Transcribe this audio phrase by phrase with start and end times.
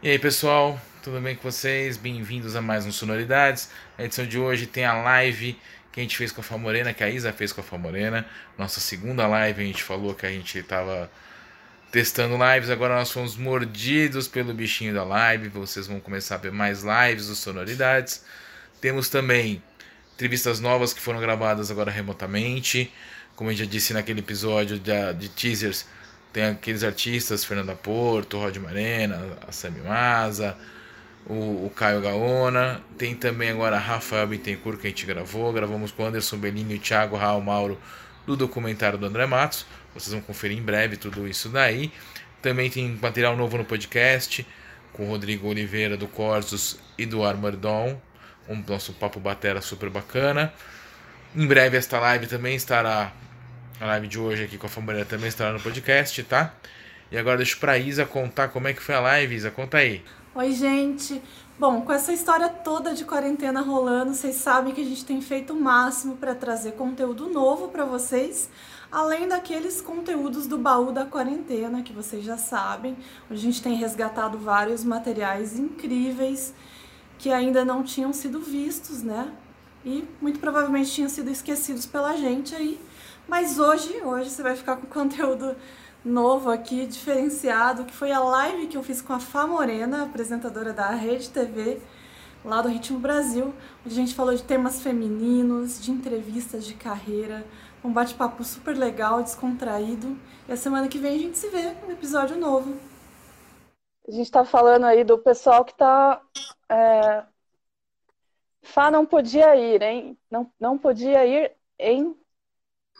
[0.00, 1.96] E aí pessoal, tudo bem com vocês?
[1.96, 3.68] Bem-vindos a mais um Sonoridades.
[3.98, 5.58] A edição de hoje tem a live
[5.90, 8.24] que a gente fez com a Famorena, que a Isa fez com a Famorena.
[8.56, 11.10] Nossa segunda live a gente falou que a gente estava
[11.90, 15.48] testando lives, agora nós fomos mordidos pelo bichinho da live.
[15.48, 18.24] Vocês vão começar a ver mais lives do Sonoridades.
[18.80, 19.60] Temos também
[20.14, 22.94] entrevistas novas que foram gravadas agora remotamente.
[23.34, 25.86] Como eu já disse naquele episódio de, de teasers,
[26.32, 30.56] tem aqueles artistas, Fernanda Porto, Rod Marena, a Sami Maza,
[31.26, 32.80] o, o, Caio Gaona.
[32.96, 35.52] Tem também agora Rafael Bittencourt que a gente gravou.
[35.52, 37.78] Gravamos com Anderson Bellini o Thiago Raul Mauro
[38.26, 39.64] do documentário do André Matos.
[39.94, 41.90] Vocês vão conferir em breve tudo isso daí.
[42.42, 44.46] Também tem material novo no podcast
[44.92, 48.00] com o Rodrigo Oliveira do Corsos e do Armordon.
[48.48, 50.52] Um nosso papo batera super bacana.
[51.34, 53.12] Em breve esta live também estará
[53.80, 56.52] a live de hoje aqui com a família também estará no podcast, tá?
[57.10, 59.34] E agora deixo pra Isa contar como é que foi a live.
[59.34, 60.02] Isa, conta aí.
[60.34, 61.22] Oi, gente.
[61.58, 65.52] Bom, com essa história toda de quarentena rolando, vocês sabem que a gente tem feito
[65.52, 68.48] o máximo para trazer conteúdo novo para vocês,
[68.90, 72.96] além daqueles conteúdos do baú da quarentena, que vocês já sabem.
[73.30, 76.52] A gente tem resgatado vários materiais incríveis
[77.16, 79.32] que ainda não tinham sido vistos, né?
[79.84, 82.78] E muito provavelmente tinham sido esquecidos pela gente aí
[83.28, 85.54] mas hoje, hoje você vai ficar com conteúdo
[86.04, 90.72] novo aqui, diferenciado, que foi a live que eu fiz com a Fá Morena, apresentadora
[90.72, 91.80] da Rede TV,
[92.44, 97.44] lá do Ritmo Brasil, onde a gente falou de temas femininos, de entrevistas de carreira,
[97.84, 100.18] um bate-papo super legal, descontraído.
[100.48, 102.76] E a semana que vem a gente se vê no episódio novo.
[104.06, 106.20] A gente está falando aí do pessoal que está.
[106.68, 107.24] É...
[108.62, 110.18] Fá não podia ir, hein?
[110.30, 112.16] Não, não podia ir em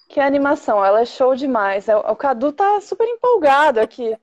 [0.08, 1.88] que animação, ela é show demais.
[1.88, 4.16] É, o Cadu tá super empolgado aqui.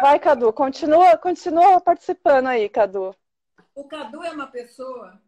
[0.00, 3.14] Vai, Cadu, continua, continua participando aí, Cadu.
[3.74, 5.20] O Cadu é uma pessoa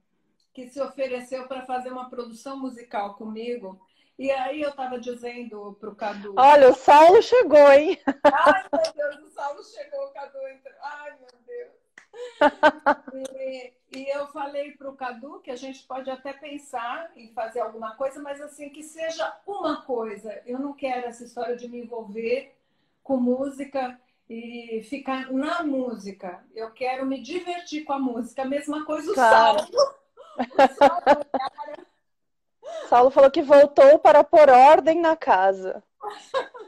[0.53, 3.81] que se ofereceu para fazer uma produção musical comigo.
[4.19, 6.35] E aí eu estava dizendo pro Cadu.
[6.37, 7.99] Olha, o Saulo chegou, hein?
[8.25, 10.75] Ai, meu Deus, o Saulo chegou, o Cadu entrou.
[10.83, 11.80] Ai, meu Deus.
[13.37, 17.61] e, e, eu falei para o Cadu que a gente pode até pensar em fazer
[17.61, 20.43] alguma coisa, mas assim, que seja uma coisa.
[20.47, 22.55] Eu não quero essa história de me envolver
[23.03, 23.99] com música
[24.29, 26.45] e ficar na música.
[26.55, 28.43] Eu quero me divertir com a música.
[28.43, 29.59] A mesma coisa o claro.
[29.59, 29.95] Saulo.
[30.39, 31.87] O Saulo, cara.
[32.89, 35.83] Saulo falou que voltou para pôr ordem na casa.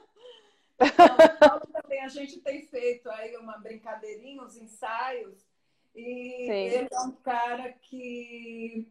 [0.84, 5.46] Então, também a gente tem feito aí uma brincadeirinha, uns ensaios,
[5.94, 6.52] e Sim.
[6.52, 8.88] ele é um cara que,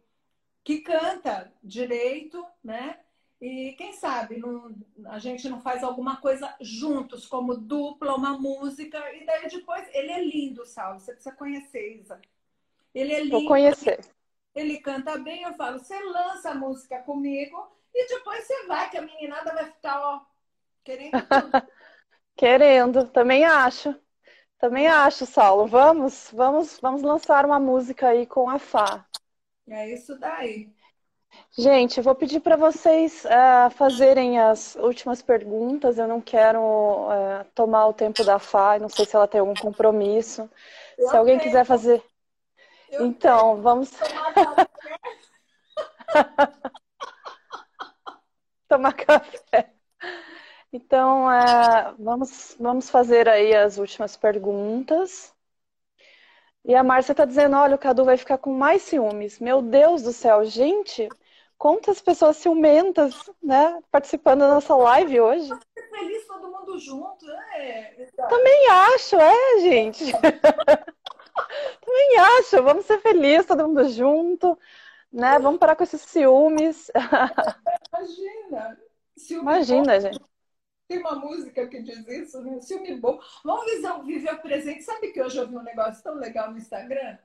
[0.63, 2.99] que canta direito, né?
[3.41, 4.75] E quem sabe não,
[5.05, 10.11] a gente não faz alguma coisa juntos, como dupla, uma música, e daí depois ele
[10.11, 10.99] é lindo, Saulo.
[10.99, 12.21] Você precisa conhecer, Isa.
[12.93, 13.39] Ele é lindo.
[13.39, 13.99] Vou conhecer.
[14.53, 18.97] Ele canta bem, eu falo, você lança a música comigo e depois você vai, que
[18.97, 20.21] a meninada vai ficar, ó,
[20.83, 21.11] querendo.
[22.35, 23.95] Querendo, também acho.
[24.57, 25.67] Também acho, Saulo.
[25.67, 29.05] Vamos, vamos, vamos lançar uma música aí com a Fá.
[29.67, 30.71] É isso daí.
[31.57, 35.97] Gente, eu vou pedir para vocês uh, fazerem as últimas perguntas.
[35.97, 38.77] Eu não quero uh, tomar o tempo da Fá.
[38.79, 40.49] Não sei se ela tem algum compromisso.
[40.97, 41.49] Eu se alguém tenho.
[41.49, 42.03] quiser fazer.
[42.89, 43.61] Eu então, tenho.
[43.61, 43.91] vamos.
[48.67, 49.73] Tomar café.
[50.73, 55.33] Então, é, vamos, vamos fazer aí as últimas perguntas.
[56.63, 59.39] E a Márcia está dizendo: olha, o Cadu vai ficar com mais ciúmes.
[59.39, 61.09] Meu Deus do céu, gente,
[61.57, 65.49] quantas pessoas ciumentas, né, participando da nossa live hoje.
[65.89, 68.07] Feliz todo mundo junto, né?
[68.29, 70.05] Também acho, é, gente.
[71.81, 72.63] Também acho.
[72.63, 74.57] Vamos ser felizes, todo mundo junto,
[75.11, 75.37] né?
[75.39, 76.89] Vamos parar com esses ciúmes.
[77.93, 78.79] Imagina.
[79.17, 79.99] Ciúme Imagina, bom.
[79.99, 80.31] gente.
[80.91, 83.17] Tem uma música que diz isso, um filme bom.
[83.45, 84.83] Vamos viver, viver o presente.
[84.83, 87.17] Sabe que hoje eu vi um negócio tão legal no Instagram?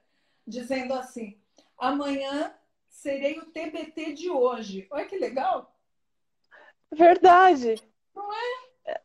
[0.46, 1.36] Dizendo assim:
[1.76, 2.54] amanhã
[2.88, 4.86] serei o TBT de hoje.
[4.88, 5.74] Olha que legal.
[6.92, 7.74] Verdade.
[8.14, 9.00] Não é?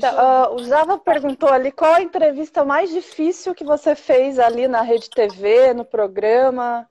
[0.00, 4.66] Tá, uh, o Java perguntou ali qual a entrevista mais difícil que você fez ali
[4.66, 6.90] na Rede TV, no programa.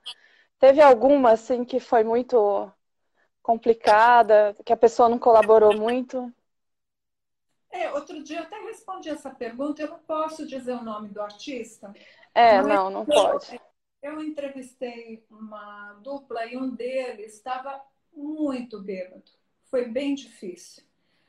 [0.57, 2.71] Teve alguma assim que foi muito
[3.43, 6.33] complicada, que a pessoa não colaborou muito?
[7.75, 11.21] É, outro dia eu até respondi essa pergunta, eu não posso dizer o nome do
[11.21, 11.93] artista.
[12.33, 13.59] É, não, não, pode.
[14.01, 17.81] Eu entrevistei uma dupla e um deles estava
[18.13, 19.29] muito bêbado.
[19.65, 20.83] Foi bem difícil.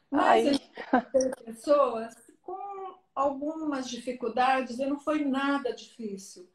[0.09, 0.61] Mas
[0.93, 1.05] Ai.
[1.45, 6.49] pessoas com algumas dificuldades e não foi nada difícil.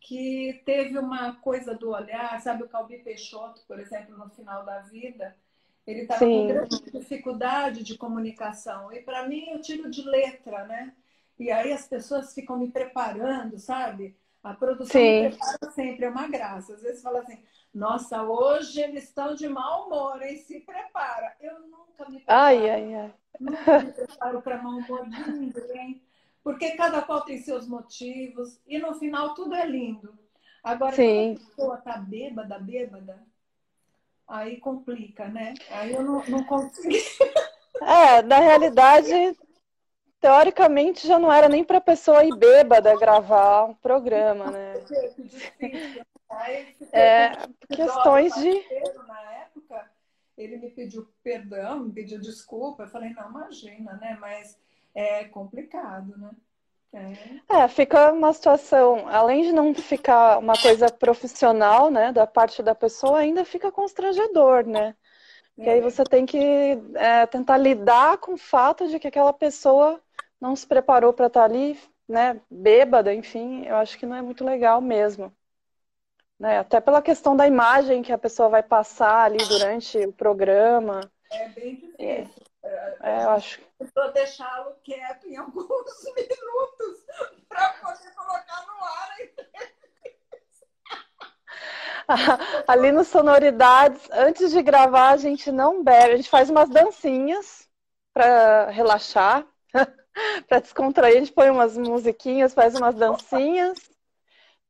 [0.00, 4.80] Que teve uma coisa do olhar, sabe, o Calbi Peixoto, por exemplo, no final da
[4.80, 5.36] vida,
[5.86, 8.92] ele estava com grande dificuldade de comunicação.
[8.92, 10.94] E para mim, eu tiro de letra, né?
[11.38, 14.16] E aí as pessoas ficam me preparando, sabe?
[14.42, 15.22] A produção Sim.
[15.22, 16.74] me prepara sempre, é uma graça.
[16.74, 17.38] Às vezes fala assim,
[17.72, 20.36] nossa, hoje eles estão de mau humor, hein?
[20.36, 21.34] Se prepara.
[21.40, 22.40] Eu nunca me preparo.
[22.40, 23.14] Ai, ai, ai.
[23.38, 26.02] Nunca me preparo para mau humor de ninguém.
[26.42, 28.60] Porque cada qual tem seus motivos.
[28.66, 30.18] E no final tudo é lindo.
[30.62, 31.34] Agora, Sim.
[31.34, 33.22] quando a pessoa tá bêbada, bêbada,
[34.30, 35.54] aí complica, né?
[35.70, 36.94] Aí eu não, não consigo.
[37.82, 39.10] É, na realidade,
[40.20, 44.74] teoricamente já não era nem para pessoa ir bêbada gravar um programa, né?
[46.92, 47.32] É,
[47.74, 48.50] questões de.
[49.06, 49.90] Na época,
[50.38, 52.84] ele me pediu perdão, me pediu desculpa.
[52.84, 54.16] Eu falei, não, imagina, né?
[54.20, 54.56] Mas
[54.94, 56.30] é complicado, né?
[56.92, 57.62] É.
[57.62, 62.74] é, fica uma situação, além de não ficar uma coisa profissional, né, da parte da
[62.74, 64.96] pessoa, ainda fica constrangedor, né?
[65.56, 65.64] É.
[65.64, 66.38] E aí você tem que
[66.94, 70.00] é, tentar lidar com o fato de que aquela pessoa
[70.40, 71.78] não se preparou para estar ali,
[72.08, 75.32] né, bêbada, enfim, eu acho que não é muito legal mesmo.
[76.38, 76.58] Né?
[76.58, 81.00] Até pela questão da imagem que a pessoa vai passar ali durante o programa.
[81.30, 82.49] É bem difícil.
[82.62, 83.60] É, eu acho.
[83.94, 87.04] Vou deixá-lo quieto em alguns minutos
[87.48, 89.16] para poder colocar no ar
[92.08, 92.14] a
[92.66, 97.68] Ali no Sonoridades, antes de gravar, a gente não bebe, a gente faz umas dancinhas
[98.12, 99.46] para relaxar,
[100.48, 103.89] para descontrair, a gente põe umas musiquinhas, faz umas dancinhas.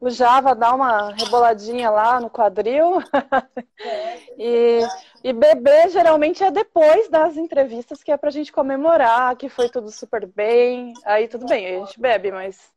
[0.00, 3.02] O Java dá uma reboladinha lá no quadril.
[4.38, 4.80] e,
[5.22, 9.90] e beber geralmente é depois das entrevistas, que é pra gente comemorar que foi tudo
[9.90, 10.94] super bem.
[11.04, 12.72] Aí tudo bem, a gente bebe, mas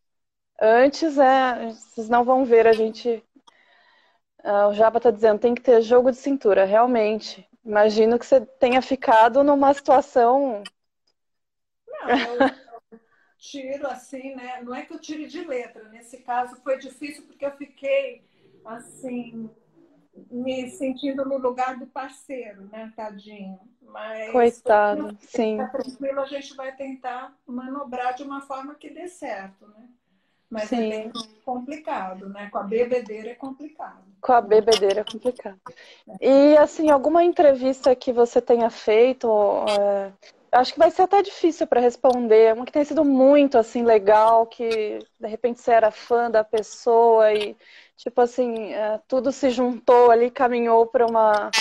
[0.61, 1.67] antes é.
[1.71, 3.23] Vocês não vão ver a gente.
[4.43, 7.47] Uh, o Java tá dizendo, tem que ter jogo de cintura, realmente.
[7.63, 10.61] Imagino que você tenha ficado numa situação.
[11.87, 12.62] Não, eu
[13.43, 14.61] tiro assim, né?
[14.63, 15.83] Não é que eu tire de letra.
[15.89, 18.23] Nesse caso foi difícil porque eu fiquei
[18.63, 19.49] assim
[20.31, 23.59] me sentindo no lugar do parceiro, né, tadinho.
[23.81, 25.57] Mas coitado, sim.
[25.57, 29.89] Tá tranquilo, a gente vai tentar manobrar de uma forma que dê certo, né?
[30.49, 30.93] Mas é sim.
[30.93, 31.11] é bem
[31.43, 32.49] complicado, né?
[32.49, 34.03] Com a bebedeira é complicado.
[34.21, 35.59] Com a bebedeira é complicado.
[36.21, 39.27] E assim, alguma entrevista que você tenha feito,
[39.79, 40.13] é
[40.53, 42.53] acho que vai ser até difícil para responder.
[42.53, 47.33] Uma que tem sido muito assim legal, que de repente você era fã da pessoa
[47.33, 47.55] e
[47.95, 51.51] tipo assim é, tudo se juntou ali, caminhou para uma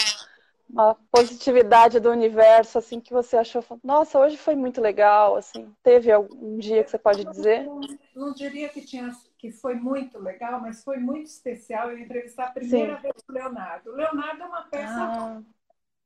[0.69, 5.71] uma positividade do universo assim que você achou, nossa, hoje foi muito legal, assim.
[5.83, 7.65] Teve algum dia que você pode dizer?
[7.65, 7.81] Não,
[8.15, 12.53] não diria que tinha que foi muito legal, mas foi muito especial eu entrevistar a
[12.53, 13.03] primeira Sim.
[13.03, 13.91] vez o Leonardo.
[13.91, 15.43] O Leonardo é uma peça ah.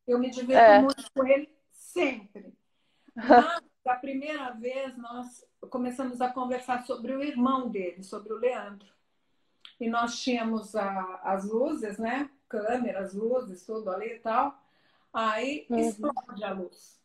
[0.06, 0.80] Eu me diverto é.
[0.80, 2.52] muito com ele sempre.
[3.16, 8.86] Mas, a primeira vez, nós começamos a conversar sobre o irmão dele, sobre o Leandro.
[9.80, 12.30] E nós tínhamos a, as luzes, né?
[12.48, 14.58] Câmeras, luzes, tudo ali e tal.
[15.12, 15.78] Aí uhum.
[15.78, 17.00] explode a luz.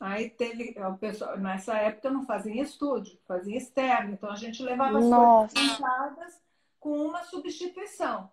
[0.00, 4.12] Aí teve, o pessoal, nessa época não fazia estúdio, fazia externo.
[4.12, 5.54] Então a gente levava as Nossa.
[5.54, 6.42] coisas pintadas
[6.80, 8.30] com uma substituição.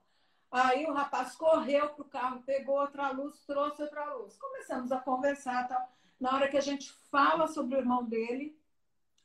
[0.51, 4.35] Aí o rapaz correu pro carro, pegou outra luz, trouxe outra luz.
[4.37, 5.89] Começamos a conversar tal.
[6.21, 8.55] Na hora que a gente fala sobre o irmão dele,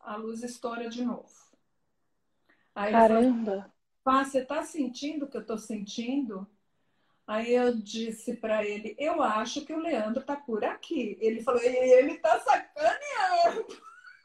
[0.00, 1.28] a luz estoura de novo.
[2.74, 3.70] Aí Caramba!
[4.02, 6.46] Fala, você tá sentindo o que eu tô sentindo?
[7.26, 11.18] Aí eu disse para ele, eu acho que o Leandro tá por aqui.
[11.20, 13.66] Ele falou, ele tá sacaneando.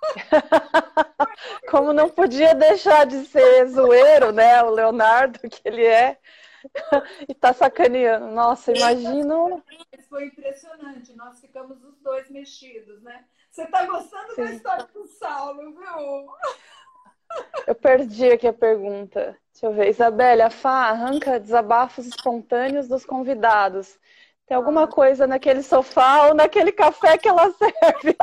[1.69, 4.63] Como não podia deixar de ser zoeiro, né?
[4.63, 6.17] O Leonardo, que ele é.
[7.27, 8.27] e tá sacaneando.
[8.27, 9.63] Nossa, imagino.
[10.09, 11.15] Foi impressionante.
[11.15, 13.25] Nós ficamos os dois mexidos, né?
[13.49, 14.43] Você tá gostando Sim.
[14.43, 16.31] da história do Saulo, viu?
[17.65, 19.37] Eu perdi aqui a pergunta.
[19.53, 19.89] Deixa eu ver.
[19.89, 23.97] Isabelle, a Fá arranca desabafos espontâneos dos convidados.
[24.45, 24.87] Tem alguma ah.
[24.87, 28.17] coisa naquele sofá ou naquele café que ela serve?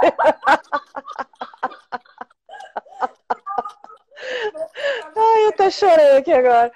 [5.16, 6.70] Ai, eu até chorei aqui agora.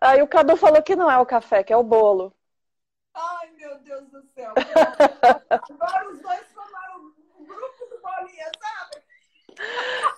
[0.00, 2.34] Aí o Cadu falou que não é o café, que é o bolo.
[3.14, 4.54] Ai, meu Deus do céu.
[5.50, 9.04] Agora os dois formaram um grupo do bolinha, sabe?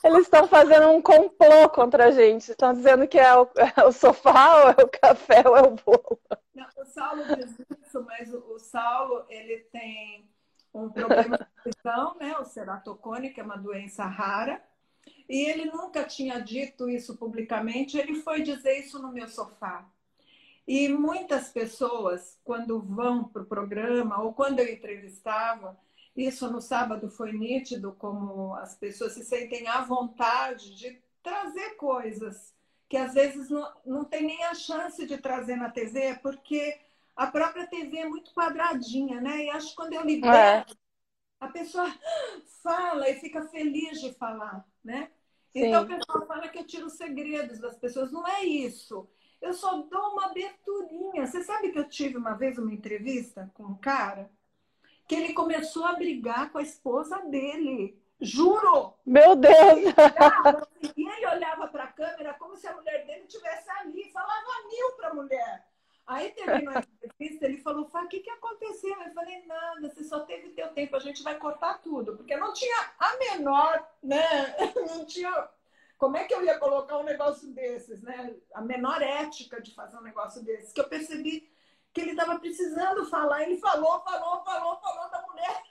[0.04, 2.50] Eles estão fazendo um complô contra a gente.
[2.50, 5.70] Estão dizendo que é o, é o, sofá, ou é o café, ou é o
[5.70, 6.20] bolo.
[6.54, 10.30] Não, o Saulo diz isso, mas o, o Saulo ele tem
[10.72, 12.38] um problema de visão, né?
[12.38, 14.62] O ceratocone, que é uma doença rara
[15.28, 19.88] E ele nunca tinha dito isso publicamente, ele foi dizer isso no meu sofá.
[20.66, 25.76] E muitas pessoas, quando vão para o programa, ou quando eu entrevistava,
[26.16, 32.52] isso no sábado foi nítido, como as pessoas se sentem à vontade de trazer coisas
[32.88, 36.78] que às vezes não, não tem nem a chance de trazer na TV, porque
[37.16, 39.46] a própria TV é muito quadradinha, né?
[39.46, 40.66] E acho que quando eu libero, é.
[41.42, 41.92] A pessoa
[42.62, 45.10] fala e fica feliz de falar, né?
[45.52, 45.66] Sim.
[45.66, 48.12] Então, o pessoal fala que eu tiro os segredos das pessoas.
[48.12, 49.08] Não é isso.
[49.40, 51.26] Eu só dou uma aberturinha.
[51.26, 54.30] Você sabe que eu tive uma vez uma entrevista com um cara
[55.08, 58.00] que ele começou a brigar com a esposa dele.
[58.20, 58.94] Juro!
[59.04, 59.92] Meu Deus!
[60.44, 64.68] Assim, e ele olhava para a câmera como se a mulher dele estivesse ali, falava
[64.70, 65.71] mil para a mulher.
[66.06, 69.00] Aí terminou a entrevista, ele falou, o que, que aconteceu?
[69.02, 72.16] Eu falei, nada, você só teve teu tempo, a gente vai cortar tudo.
[72.16, 74.24] Porque não tinha a menor, né?
[74.88, 75.48] Não tinha.
[75.96, 78.34] Como é que eu ia colocar um negócio desses, né?
[78.52, 80.72] A menor ética de fazer um negócio desses.
[80.72, 81.48] Que eu percebi
[81.92, 83.42] que ele estava precisando falar.
[83.42, 85.62] Ele falou, falou, falou, falou da mulher.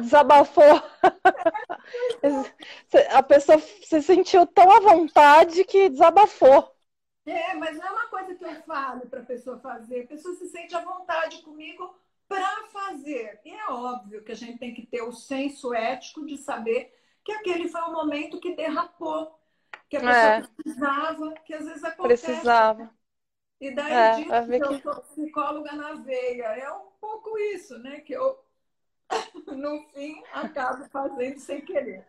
[0.00, 0.82] Desabafou.
[3.10, 6.74] a pessoa se sentiu tão à vontade que desabafou.
[7.30, 10.04] É, mas não é uma coisa que eu falo para a pessoa fazer.
[10.04, 11.94] A pessoa se sente à vontade comigo
[12.26, 13.40] para fazer.
[13.44, 17.32] E é óbvio que a gente tem que ter o senso ético de saber que
[17.32, 19.38] aquele foi um momento que derrapou,
[19.90, 20.42] que a pessoa é.
[20.42, 22.26] precisava, que às vezes acontece.
[22.26, 22.90] Precisava.
[23.60, 26.44] E daí é, disso que eu sou psicóloga na veia.
[26.44, 28.00] É um pouco isso, né?
[28.00, 28.38] Que eu,
[29.54, 32.06] no fim, acabo fazendo sem querer.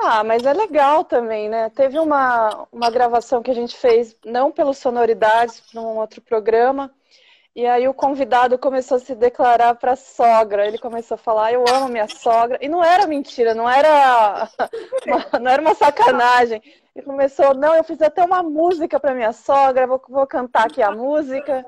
[0.00, 1.70] Ah, mas é legal também, né?
[1.70, 6.92] Teve uma, uma gravação que a gente fez, não pelo Sonoridades, para um outro programa,
[7.54, 10.64] e aí o convidado começou a se declarar para a sogra.
[10.66, 12.56] Ele começou a falar, eu amo minha sogra.
[12.60, 14.48] E não era mentira, não era,
[15.42, 16.62] não era uma sacanagem.
[16.94, 20.80] Ele começou, não, eu fiz até uma música para minha sogra, vou, vou cantar aqui
[20.80, 21.66] a música.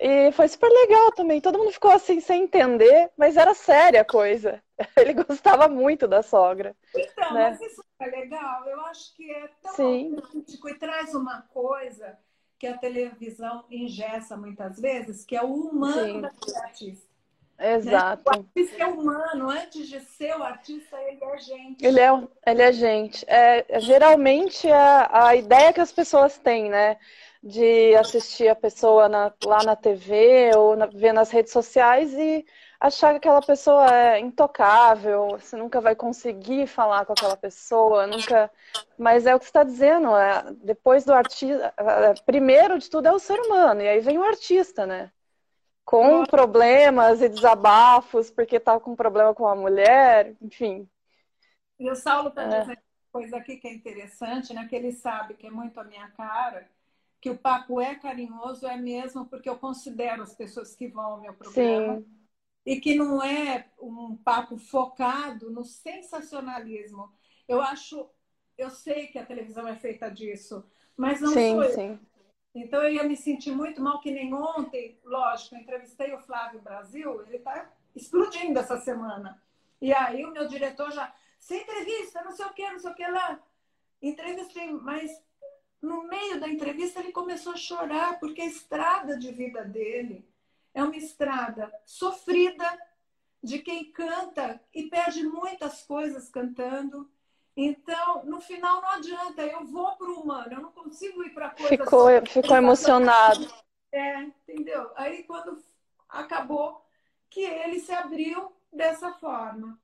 [0.00, 1.42] E foi super legal também.
[1.42, 4.62] Todo mundo ficou assim sem entender, mas era séria a coisa.
[4.96, 6.74] Ele gostava muito da sogra.
[6.96, 7.50] Então, né?
[7.50, 8.66] mas isso é legal.
[8.66, 10.16] Eu acho que é tão Sim.
[10.16, 12.16] autêntico e traz uma coisa
[12.58, 16.20] que a televisão ingessa muitas vezes, que é o humano Sim.
[16.22, 17.10] da artista.
[17.58, 18.22] Exato.
[18.24, 18.36] Né?
[18.36, 21.84] O artista é humano, antes de ser o artista, ele é gente.
[21.84, 23.24] Ele é, ele é gente.
[23.28, 26.96] É, geralmente a, é a ideia que as pessoas têm, né?
[27.42, 32.44] De assistir a pessoa na, lá na TV ou na, ver nas redes sociais e
[32.78, 38.50] achar que aquela pessoa é intocável, você nunca vai conseguir falar com aquela pessoa, nunca.
[38.98, 43.06] Mas é o que você está dizendo, é, depois do artista, é, primeiro de tudo
[43.06, 45.10] é o ser humano, e aí vem o artista, né?
[45.84, 50.88] Com problemas e desabafos, porque está com problema com a mulher, enfim.
[51.78, 52.60] E o Saulo está é.
[52.60, 52.78] dizendo
[53.10, 54.66] coisa aqui que é interessante, né?
[54.68, 56.68] Que ele sabe que é muito a minha cara
[57.20, 61.20] que o papo é carinhoso, é mesmo porque eu considero as pessoas que vão ao
[61.20, 61.98] meu programa.
[61.98, 62.06] Sim.
[62.64, 67.12] E que não é um papo focado no sensacionalismo.
[67.48, 68.08] Eu acho,
[68.56, 70.64] eu sei que a televisão é feita disso,
[70.96, 71.74] mas não sim, sou eu.
[71.74, 71.98] Sim.
[72.54, 76.60] Então eu ia me sentir muito mal, que nem ontem, lógico, eu entrevistei o Flávio
[76.60, 79.40] Brasil, ele está explodindo essa semana.
[79.80, 82.94] E aí o meu diretor já, sem entrevista, não sei o que, não sei o
[82.94, 83.42] que lá.
[84.02, 85.10] Entrevistei, mas
[85.80, 90.28] no meio da entrevista, ele começou a chorar, porque a estrada de vida dele
[90.74, 92.66] é uma estrada sofrida,
[93.42, 97.10] de quem canta e perde muitas coisas cantando.
[97.56, 101.46] Então, no final, não adianta, eu vou para o humano, eu não consigo ir para
[101.46, 101.68] a coisa.
[101.68, 103.52] Ficou, ficou emocionado.
[103.92, 104.90] É, entendeu?
[104.94, 105.62] Aí, quando
[106.08, 106.84] acabou,
[107.28, 109.78] que ele se abriu dessa forma.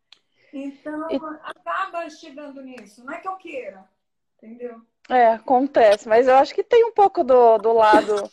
[0.53, 1.17] Então, e...
[1.43, 3.05] acaba chegando nisso.
[3.05, 3.89] Não é que eu queira,
[4.37, 4.81] entendeu?
[5.09, 8.31] É, acontece, mas eu acho que tem um pouco do, do lado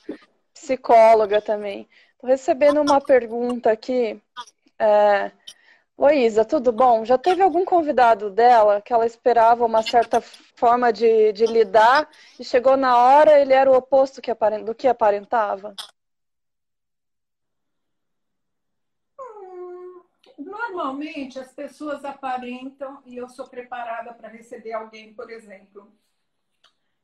[0.53, 1.87] psicóloga também.
[2.13, 4.21] Estou recebendo uma pergunta aqui.
[4.79, 5.31] É...
[6.11, 7.05] Isa, tudo bom?
[7.05, 10.19] Já teve algum convidado dela que ela esperava uma certa
[10.55, 14.33] forma de, de lidar e chegou na hora ele era o oposto que
[14.65, 15.75] do que aparentava?
[19.19, 20.01] Hum,
[20.37, 25.91] normalmente as pessoas aparentam e eu sou preparada para receber alguém, por exemplo,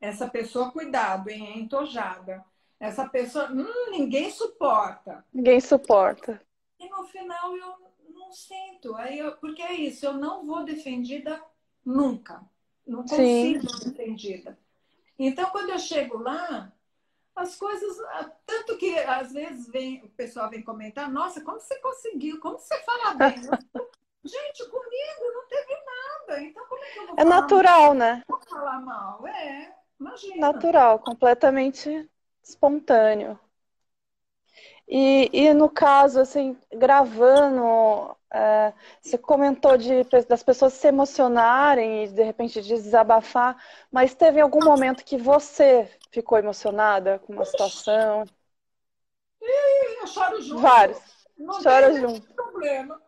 [0.00, 1.46] essa pessoa, cuidado, hein?
[1.46, 2.44] É entojada.
[2.78, 5.24] Essa pessoa, hum, ninguém suporta.
[5.32, 6.40] Ninguém suporta.
[6.78, 7.74] E no final eu
[8.08, 8.94] não sinto.
[8.96, 11.42] Aí eu, porque é isso, eu não vou defendida
[11.84, 12.42] nunca.
[12.86, 14.58] Não consigo ser defendida.
[15.18, 16.72] Então, quando eu chego lá,
[17.34, 17.98] as coisas.
[18.00, 22.40] Ah, tanto que às vezes vem, o pessoal vem comentar, nossa, como você conseguiu?
[22.40, 23.36] Como você fala bem?
[24.22, 26.42] Gente, comigo não teve nada.
[26.42, 28.22] Então, como é que eu é natural, né?
[28.28, 29.74] Não falar mal, é.
[29.98, 30.52] Imagina.
[30.52, 32.08] Natural, completamente
[32.42, 33.38] espontâneo.
[34.88, 42.08] E, e no caso, assim, gravando, é, você comentou de, das pessoas se emocionarem e
[42.08, 43.56] de repente desabafar,
[43.90, 48.24] mas teve algum momento que você ficou emocionada com uma situação?
[50.00, 50.62] eu choro junto.
[50.62, 50.98] Vários.
[51.36, 52.34] Não Chora tem junto.
[52.34, 53.00] problema.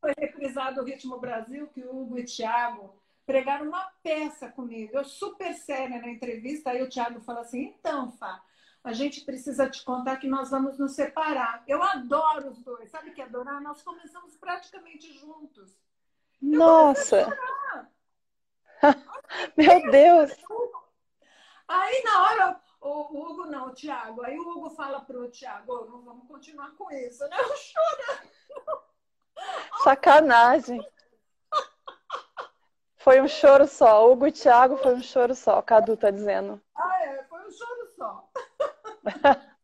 [0.00, 4.96] Foi reprisado o Ritmo Brasil, que o Hugo e o Thiago pregaram uma peça comigo.
[4.96, 8.42] Eu super séria na entrevista, aí o Thiago fala assim, então, Fá,
[8.88, 11.62] a gente precisa te contar que nós vamos nos separar.
[11.68, 12.90] Eu adoro os dois.
[12.90, 13.60] Sabe o que é adorar?
[13.60, 15.76] Nós começamos praticamente juntos.
[16.40, 17.28] Nossa!
[19.56, 20.32] Meu Deus!
[21.68, 24.22] Aí na hora, o Hugo não, o Thiago.
[24.24, 27.36] Aí o Hugo fala pro Thiago, "Ô, não vamos continuar com isso, né?
[27.38, 28.82] Eu choro.
[29.84, 30.80] Sacanagem!
[32.96, 34.10] Foi um choro só.
[34.10, 36.60] Hugo e Thiago foi um choro só, Cadu tá dizendo.
[36.74, 38.30] Ah, é, foi um choro só.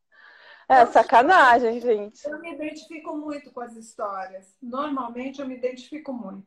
[0.67, 2.27] É sacanagem, gente.
[2.27, 4.57] Eu me identifico muito com as histórias.
[4.63, 6.47] Normalmente eu me identifico muito.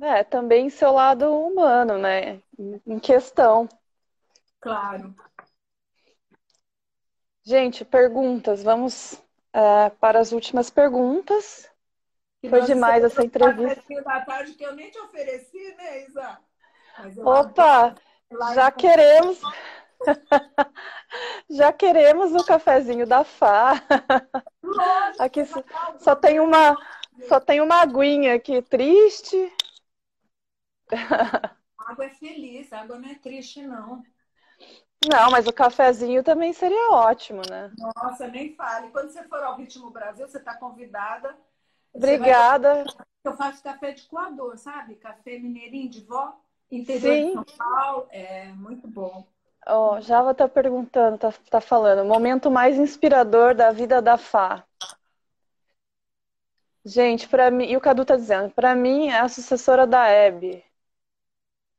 [0.00, 2.42] É, também seu lado humano, né?
[2.84, 3.68] Em questão.
[4.60, 5.14] Claro.
[7.44, 8.62] Gente, perguntas.
[8.64, 11.70] Vamos é, para as últimas perguntas.
[12.42, 13.82] Que Foi demais essa entrevista.
[14.04, 16.38] da tarde que eu nem te ofereci, né, Isa?
[17.24, 17.94] Opa,
[18.54, 19.40] já em- queremos.
[21.50, 23.74] Já queremos o cafezinho da Fá.
[25.18, 26.76] Aqui dar Só tem uma,
[27.28, 29.52] só tem uma aguinha aqui triste.
[31.78, 34.02] A água é feliz, a água não é triste, não.
[35.08, 37.70] Não, mas o cafezinho também seria ótimo, né?
[37.78, 38.90] Nossa, nem fale.
[38.90, 41.28] Quando você for ao Ritmo Brasil, você está convidada.
[41.28, 42.84] Você vai- Obrigada.
[43.24, 44.96] Eu faço café de coador, sabe?
[44.96, 46.40] Café mineirinho de vó,
[46.70, 47.26] interior Sim.
[47.26, 48.06] de São Paulo.
[48.10, 49.26] É muito bom.
[49.68, 54.64] Ó, Java tá perguntando, tá, tá falando, momento mais inspirador da vida da Fá.
[56.86, 60.64] Gente, para mim, e o Cadu tá dizendo, para mim é a sucessora da Hebe.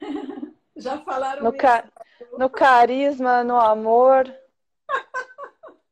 [0.76, 1.58] Já falaram No, isso.
[1.58, 1.86] ca-
[2.38, 4.26] no carisma, no amor.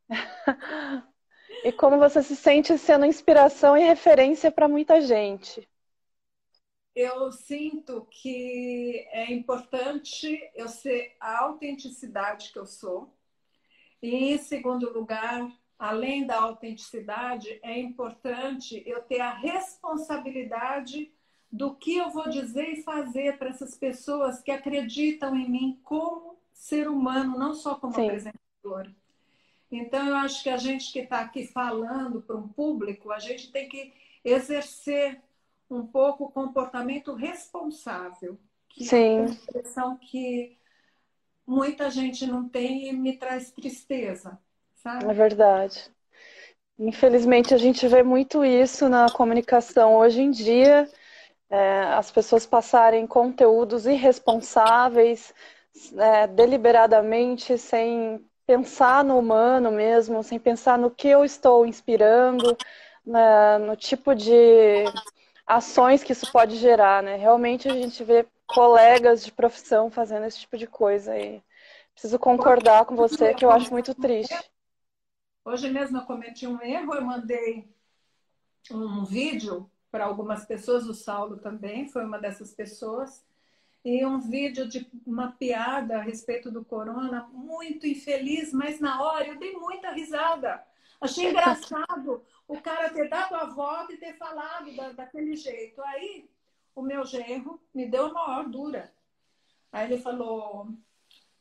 [1.64, 5.68] E como você se sente sendo inspiração e referência para muita gente.
[6.96, 13.14] Eu sinto que é importante eu ser a autenticidade que eu sou.
[14.02, 21.12] E, em segundo lugar, além da autenticidade, é importante eu ter a responsabilidade
[21.52, 26.38] do que eu vou dizer e fazer para essas pessoas que acreditam em mim como
[26.54, 28.06] ser humano, não só como Sim.
[28.06, 28.96] apresentadora.
[29.70, 33.52] Então, eu acho que a gente que está aqui falando para um público, a gente
[33.52, 35.22] tem que exercer
[35.70, 39.20] um pouco o comportamento responsável, que é Sim.
[39.22, 40.58] uma expressão que
[41.46, 44.40] muita gente não tem e me traz tristeza,
[44.74, 45.06] sabe?
[45.06, 45.92] É verdade.
[46.78, 50.90] Infelizmente, a gente vê muito isso na comunicação hoje em dia.
[51.50, 55.34] É, as pessoas passarem conteúdos irresponsáveis,
[55.98, 62.58] é, deliberadamente, sem pensar no humano mesmo, sem pensar no que eu estou inspirando,
[63.06, 64.84] né, no tipo de
[65.46, 67.16] ações que isso pode gerar, né?
[67.16, 71.42] Realmente a gente vê colegas de profissão fazendo esse tipo de coisa e
[71.94, 74.36] preciso concordar com você que eu acho muito triste.
[75.44, 77.70] Hoje mesmo eu cometi um erro, eu mandei
[78.72, 83.24] um vídeo para algumas pessoas, o Saulo também foi uma dessas pessoas,
[83.84, 89.28] e um vídeo de uma piada a respeito do corona, muito infeliz, mas na hora
[89.28, 90.62] eu dei muita risada.
[91.00, 95.82] Achei engraçado o cara ter dado a volta e ter falado da, daquele jeito.
[95.84, 96.30] Aí
[96.76, 98.94] o meu genro me deu uma maior dura.
[99.72, 100.70] Aí ele falou: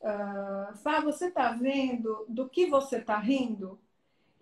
[0.02, 3.80] ah, Fá, você tá vendo do que você tá rindo?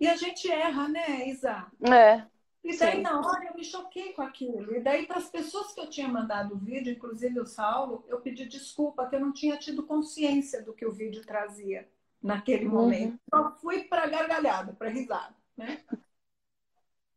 [0.00, 1.66] E a gente erra, né, Isa?
[1.84, 2.26] É,
[2.64, 3.02] E daí, Sim.
[3.02, 4.74] na hora, eu me choquei com aquilo.
[4.74, 8.20] E daí, para as pessoas que eu tinha mandado o vídeo, inclusive o Saulo, eu
[8.20, 11.88] pedi desculpa, que eu não tinha tido consciência do que o vídeo trazia
[12.22, 12.72] naquele Uhum.
[12.72, 13.18] momento.
[13.32, 15.82] Só fui para gargalhada, para risada, né?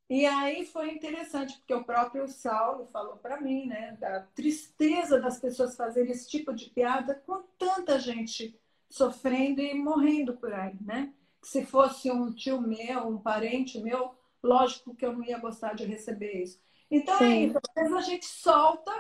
[0.08, 5.40] E aí foi interessante, porque o próprio Saulo falou para mim, né, da tristeza das
[5.40, 11.12] pessoas fazerem esse tipo de piada com tanta gente sofrendo e morrendo por aí, né?
[11.42, 15.74] Que se fosse um tio meu, um parente meu, lógico que eu não ia gostar
[15.74, 16.60] de receber isso.
[16.90, 17.48] Então é Sim.
[17.48, 18.92] isso, às vezes a gente solta,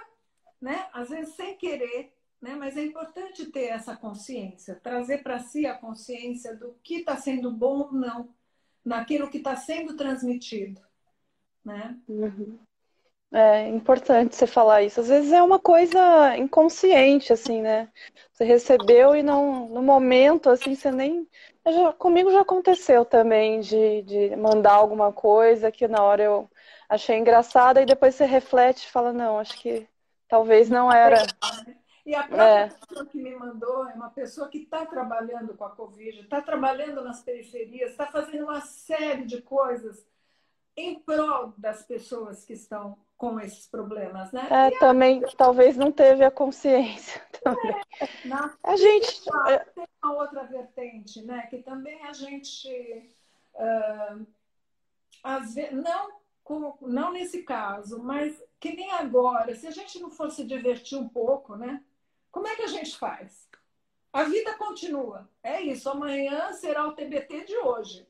[0.59, 0.87] né?
[0.91, 2.55] Às vezes sem querer, né?
[2.55, 7.51] Mas é importante ter essa consciência, trazer para si a consciência do que está sendo
[7.51, 8.33] bom ou não,
[8.83, 10.81] naquilo que está sendo transmitido,
[11.65, 11.97] né?
[12.07, 12.59] Uhum.
[13.33, 15.01] É importante você falar isso.
[15.01, 17.89] Às vezes é uma coisa inconsciente, assim, né?
[18.31, 21.27] Você recebeu e não, no momento, assim, você nem.
[21.67, 26.49] Já, comigo já aconteceu também de, de mandar alguma coisa que na hora eu
[26.87, 29.87] achei engraçada e depois você reflete e fala, não, acho que
[30.27, 31.25] talvez não era.
[32.05, 32.69] E a própria é.
[32.69, 37.03] pessoa que me mandou é uma pessoa que está trabalhando com a Covid, está trabalhando
[37.03, 40.05] nas periferias, está fazendo uma série de coisas
[40.77, 44.47] em prol das pessoas que estão com esses problemas, né?
[44.51, 45.27] É, e também a...
[45.37, 47.21] talvez não teve a consciência.
[47.41, 47.81] Também.
[48.01, 48.57] É, na...
[48.63, 51.43] A gente tem uma outra vertente, né?
[51.47, 53.13] Que também a gente
[53.53, 54.25] uh,
[55.23, 56.25] às vezes, não
[56.81, 61.55] não nesse caso, mas que nem agora, se a gente não fosse divertir um pouco,
[61.55, 61.83] né?
[62.31, 63.49] Como é que a gente faz?
[64.13, 65.27] A vida continua.
[65.41, 65.89] É isso.
[65.89, 68.07] Amanhã será o TBT de hoje.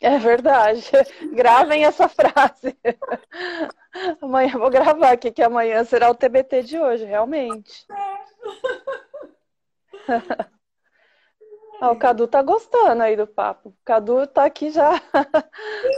[0.00, 0.82] É verdade.
[1.34, 2.76] Gravem essa frase.
[4.22, 7.86] Amanhã vou gravar aqui que amanhã será o TBT de hoje, realmente.
[11.82, 13.70] Ah, o Cadu tá gostando aí do papo.
[13.70, 15.00] O Cadu tá aqui já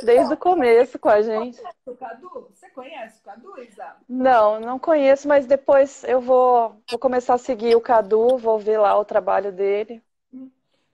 [0.05, 1.61] desde o começo com a gente.
[1.85, 2.49] O Cadu?
[2.55, 3.97] Você conhece o Cadu, Isa?
[4.09, 8.79] Não, não conheço, mas depois eu vou, vou começar a seguir o Cadu, vou ver
[8.79, 10.01] lá o trabalho dele.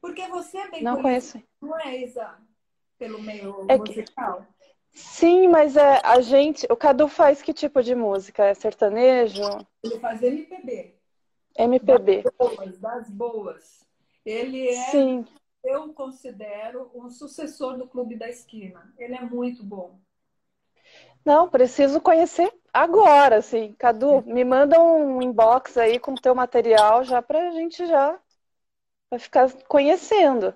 [0.00, 1.38] Porque você é bem não conheço.
[1.60, 2.38] não é, Isa?
[2.98, 4.40] Pelo meio é musical.
[4.42, 4.58] Que...
[4.90, 6.66] Sim, mas é, a gente.
[6.70, 8.44] O Cadu faz que tipo de música?
[8.44, 9.42] É sertanejo?
[9.82, 10.94] Ele faz MPB.
[11.56, 12.22] MPB.
[12.22, 13.84] Das boas, das boas.
[14.24, 15.26] Ele é, Sim.
[15.64, 18.92] eu considero, um sucessor do Clube da Esquina.
[18.98, 19.98] Ele é muito bom.
[21.24, 23.74] Não, preciso conhecer agora, assim.
[23.78, 28.18] Cadu, me manda um inbox aí com o teu material já para a gente já
[29.10, 30.54] vai ficar conhecendo.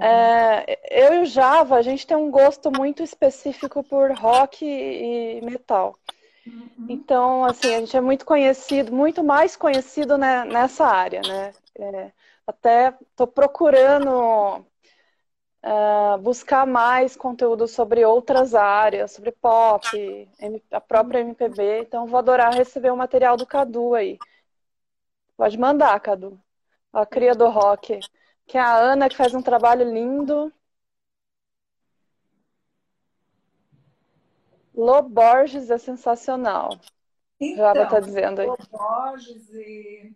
[0.00, 5.40] É, eu e o Java, a gente tem um gosto muito específico por rock e
[5.42, 5.98] metal.
[6.46, 6.86] Uhum.
[6.88, 11.52] Então, assim, a gente é muito conhecido, muito mais conhecido né, nessa área, né?
[11.78, 12.12] É,
[12.46, 14.64] até estou procurando
[15.62, 20.28] uh, buscar mais conteúdo sobre outras áreas, sobre pop,
[20.70, 21.80] a própria MPB.
[21.82, 24.18] Então, vou adorar receber o material do Cadu aí.
[25.36, 26.38] Pode mandar, Cadu.
[26.92, 28.00] A cria do rock.
[28.52, 30.52] Que é a Ana, que faz um trabalho lindo.
[34.74, 36.78] Lô Borges é sensacional.
[37.40, 38.46] Então, Já está dizendo aí.
[38.46, 40.14] Lô Borges e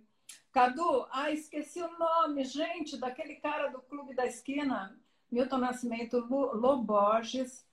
[0.53, 4.94] Cadu, ah, esqueci o nome, gente, daquele cara do Clube da Esquina,
[5.33, 7.66] Milton Nascimento, Lô Borges.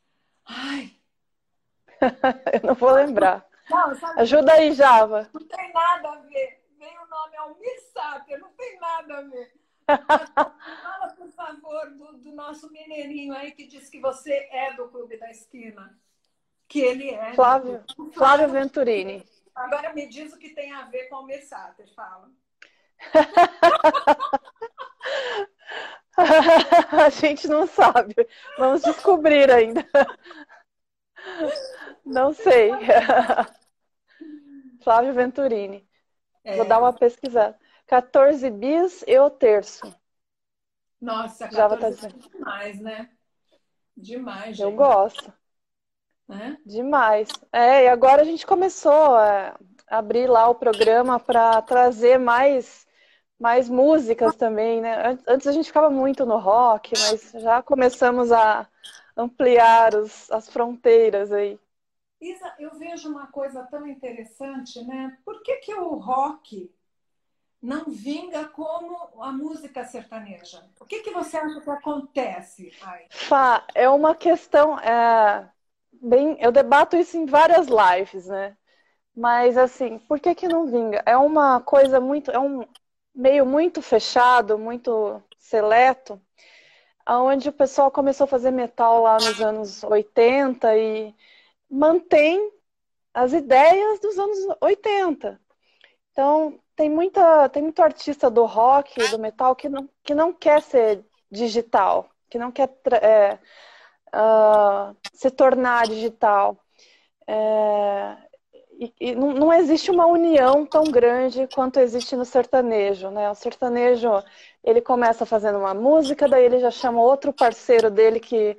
[0.45, 0.93] Ai.
[2.63, 3.45] Eu não vou lembrar.
[3.69, 5.29] Não, Ajuda aí, Java.
[5.33, 6.63] Não tem nada a ver.
[6.79, 9.62] Vem o nome Almir Sáter, não tem nada a ver.
[9.85, 15.17] Fala, por favor, do, do, nosso mineirinho aí que diz que você é do Clube
[15.17, 15.99] da Esquina.
[16.67, 17.33] Que ele é.
[17.33, 19.25] Flávio, Flávio Venturini.
[19.53, 22.31] Agora me diz o que tem a ver com o Almir Sáter, fala.
[27.05, 28.15] a gente não sabe.
[28.57, 29.85] Vamos descobrir ainda.
[32.05, 32.71] Não sei.
[34.83, 35.87] Flávio Venturini.
[36.43, 36.57] É.
[36.57, 37.57] Vou dar uma pesquisada.
[37.93, 39.95] 14 bis e o terço.
[40.99, 42.25] Nossa, 14 tá dizendo.
[42.25, 43.09] é demais, né?
[43.95, 44.63] Demais, gente.
[44.63, 45.31] Eu gosto.
[46.27, 46.57] É?
[46.65, 47.29] Demais.
[47.51, 52.87] É, e agora a gente começou a abrir lá o programa para trazer mais
[53.39, 55.19] mais músicas também, né?
[55.27, 58.67] Antes a gente ficava muito no rock, mas já começamos a
[59.15, 61.59] ampliar os, as fronteiras aí.
[62.19, 65.15] Isa, eu vejo uma coisa tão interessante, né?
[65.23, 66.73] Por que, que o rock
[67.63, 70.61] não vinga como a música sertaneja?
[70.81, 72.73] O que, que você acha que acontece?
[72.81, 73.05] Ai?
[73.09, 74.77] Fá, é uma questão.
[74.79, 75.49] É,
[75.93, 78.57] bem, eu debato isso em várias lives, né?
[79.15, 81.01] Mas assim, por que, que não vinga?
[81.05, 82.29] É uma coisa muito.
[82.31, 82.67] É um,
[83.15, 86.21] meio muito fechado, muito seleto,
[87.07, 91.15] onde o pessoal começou a fazer metal lá nos anos 80 e
[91.69, 92.51] mantém
[93.13, 95.39] as ideias dos anos 80.
[96.11, 100.61] Então, tem muita tem muito artista do rock, do metal que não, que não quer
[100.61, 102.69] ser digital, que não quer
[103.01, 103.39] é,
[104.15, 106.57] uh, se tornar digital.
[107.27, 108.17] É,
[108.79, 113.29] e, e não, não, existe uma união tão grande quanto existe no sertanejo, né?
[113.29, 114.09] O sertanejo,
[114.63, 118.57] ele começa fazendo uma música, daí ele já chama outro parceiro dele que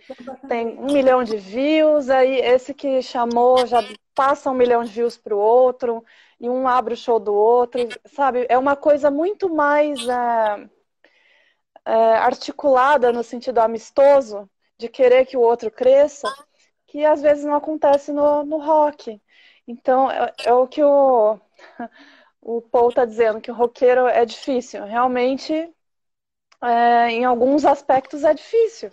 [0.48, 3.82] tem um milhão de views, aí esse que chamou já
[4.14, 6.04] passa um milhão de views para o outro,
[6.40, 8.46] e um abre o show do outro, sabe?
[8.48, 10.68] É uma coisa muito mais é,
[11.84, 14.48] é, articulada no sentido amistoso,
[14.78, 16.28] de querer que o outro cresça,
[16.86, 19.20] que às vezes não acontece no, no rock.
[19.66, 21.38] Então, é, é o que o,
[22.40, 24.84] o Paul está dizendo, que o roqueiro é difícil.
[24.84, 25.52] Realmente,
[26.62, 28.90] é, em alguns aspectos é difícil.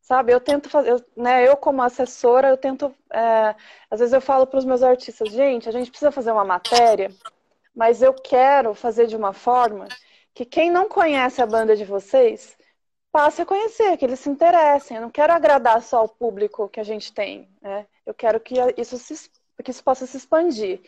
[0.00, 3.54] Sabe, eu tento fazer, né, eu como assessora, eu tento, é,
[3.90, 7.10] às vezes eu falo para os meus artistas, gente, a gente precisa fazer uma matéria,
[7.74, 9.88] mas eu quero fazer de uma forma
[10.34, 12.56] que quem não conhece a banda de vocês
[13.10, 14.96] passe a conhecer, que eles se interessem.
[14.96, 17.86] Eu não quero agradar só o público que a gente tem, né?
[18.04, 19.30] Eu quero que isso, se,
[19.64, 20.80] que isso possa se expandir.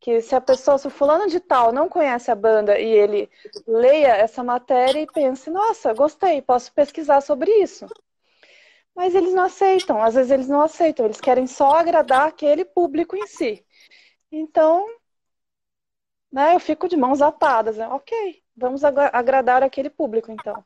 [0.00, 3.30] Que se a pessoa, se o fulano de tal não conhece a banda e ele
[3.66, 7.86] leia essa matéria e pense, nossa, gostei, posso pesquisar sobre isso.
[8.94, 13.16] Mas eles não aceitam, às vezes eles não aceitam, eles querem só agradar aquele público
[13.16, 13.64] em si.
[14.30, 14.86] Então,
[16.30, 17.88] né, eu fico de mãos atadas, né?
[17.88, 20.64] ok, vamos agradar aquele público então.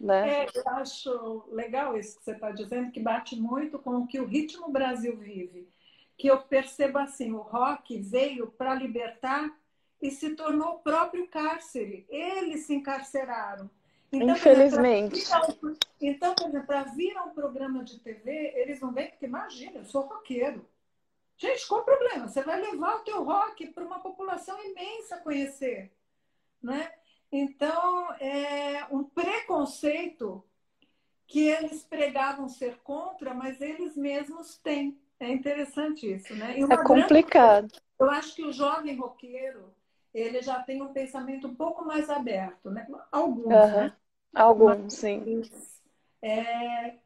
[0.00, 0.44] Né?
[0.44, 4.20] É, eu acho legal isso que você está dizendo, que bate muito com o que
[4.20, 5.68] o ritmo Brasil vive.
[6.16, 9.54] Que eu percebo assim, o rock veio para libertar
[10.00, 12.06] e se tornou o próprio cárcere.
[12.08, 13.70] Eles se encarceraram.
[14.12, 15.18] Então, Infelizmente.
[15.18, 19.26] Exemplo, então, por exemplo, para vir a um programa de TV, eles não vêm, porque
[19.26, 20.66] imagina, eu sou roqueiro.
[21.36, 22.28] Gente, qual o problema?
[22.28, 25.92] Você vai levar o teu rock para uma população imensa conhecer.
[26.62, 26.90] Né?
[27.30, 30.42] Então, é um preconceito
[31.26, 34.98] que eles pregavam ser contra, mas eles mesmos têm.
[35.18, 36.58] É interessante isso, né?
[36.58, 37.68] é complicado.
[37.68, 37.82] Grande...
[37.98, 39.74] Eu acho que o jovem roqueiro,
[40.12, 42.86] ele já tem um pensamento um pouco mais aberto, né?
[43.10, 43.50] Alguns, uhum.
[43.50, 43.96] né?
[44.34, 45.42] Alguns, mas, sim.
[46.20, 46.96] É,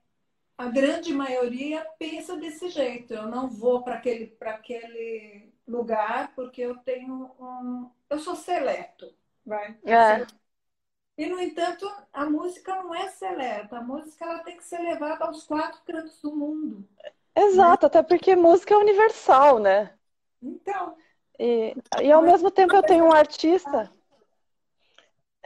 [0.58, 3.14] a grande maioria pensa desse jeito.
[3.14, 7.90] Eu não vou para aquele, aquele lugar porque eu tenho um.
[8.10, 9.14] Eu sou seleto.
[9.46, 9.78] Vai.
[9.84, 10.26] É.
[11.16, 13.78] E, no entanto, a música não é seleta.
[13.78, 16.88] A música ela tem que ser levada aos quatro cantos do mundo.
[17.44, 17.86] Exato, né?
[17.86, 19.90] até porque música é universal, né?
[20.42, 20.96] Então.
[21.38, 23.90] E, e ao mesmo tempo eu tenho um artista.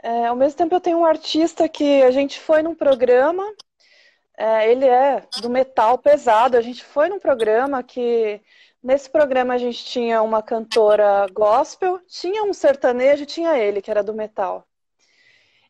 [0.03, 3.43] É, ao mesmo tempo eu tenho um artista que a gente foi num programa.
[4.37, 6.57] É, ele é do metal pesado.
[6.57, 8.41] A gente foi num programa que
[8.85, 14.03] Nesse programa a gente tinha uma cantora gospel, tinha um sertanejo, tinha ele, que era
[14.03, 14.63] do metal.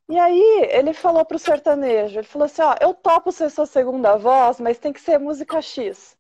[0.10, 4.18] E aí ele falou pro sertanejo, ele falou assim, ó, eu topo ser sua segunda
[4.18, 6.15] voz, mas tem que ser música X.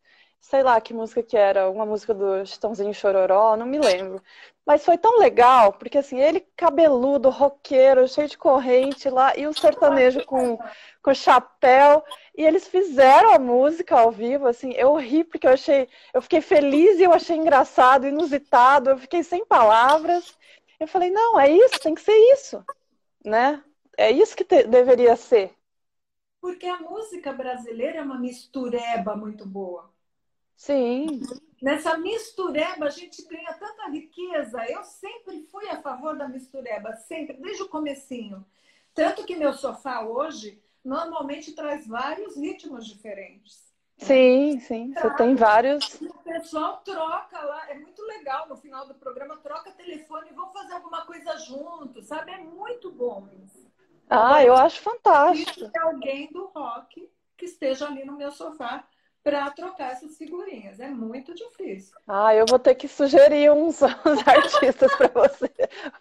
[0.46, 4.22] Sei lá que música que era, uma música do Chitãozinho Chororó, não me lembro.
[4.64, 9.54] Mas foi tão legal, porque assim, ele cabeludo, roqueiro, cheio de corrente lá, e o
[9.54, 10.60] sertanejo com,
[11.02, 12.04] com chapéu.
[12.38, 16.42] E eles fizeram a música ao vivo, assim, eu ri porque eu achei, eu fiquei
[16.42, 20.38] feliz e eu achei engraçado, inusitado, eu fiquei sem palavras.
[20.80, 22.64] Eu falei, não, é isso, tem que ser isso,
[23.26, 23.64] né?
[23.98, 25.56] É isso que te, deveria ser.
[26.40, 29.95] Porque a música brasileira é uma mistureba muito boa.
[30.56, 31.22] Sim.
[31.62, 34.66] Nessa mistureba a gente ganha tanta riqueza.
[34.70, 38.46] Eu sempre fui a favor da mistureba, sempre, desde o comecinho.
[38.94, 43.74] Tanto que meu sofá hoje normalmente traz vários ritmos diferentes.
[43.98, 44.94] Sim, sim.
[44.94, 46.02] Você tem vários.
[46.02, 50.52] O pessoal troca lá, é muito legal no final do programa, troca telefone e vão
[50.52, 52.32] fazer alguma coisa junto, sabe?
[52.32, 53.66] É muito bom isso.
[54.10, 55.72] Ah, eu acho fantástico.
[55.72, 58.86] Tem alguém do rock que esteja ali no meu sofá
[59.26, 60.80] para trocar essas figurinhas.
[60.80, 61.98] É muito difícil.
[62.08, 65.52] Ah, eu vou ter que sugerir uns, uns artistas para você.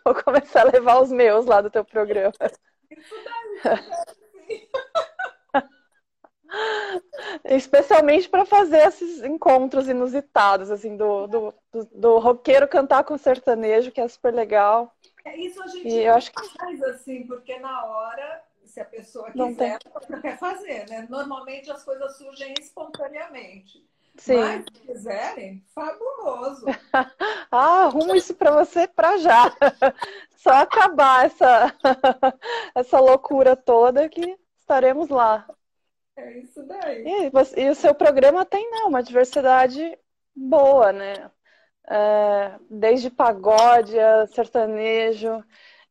[0.05, 2.35] Vou começar a levar os meus lá do teu programa.
[2.91, 4.69] Isso daí.
[7.47, 13.91] Especialmente para fazer esses encontros inusitados, assim, do, do, do, do, roqueiro cantar com sertanejo,
[13.91, 14.95] que é super legal.
[15.25, 16.57] É, isso a gente e eu acho que...
[16.59, 19.79] faz assim, porque na hora se a pessoa quiser,
[20.15, 21.07] ela quer fazer, né?
[21.09, 23.85] Normalmente as coisas surgem espontaneamente.
[24.17, 24.37] Sim.
[24.37, 26.67] Mas se quiserem, fabuloso.
[27.51, 29.53] ah, arrumo isso para você para já.
[30.37, 31.75] Só acabar essa,
[32.75, 35.47] essa loucura toda que estaremos lá.
[36.17, 37.05] É isso daí.
[37.05, 39.99] E, e o seu programa tem né, uma diversidade
[40.35, 41.31] boa, né?
[41.87, 43.97] É, desde pagode,
[44.33, 45.45] sertanejo,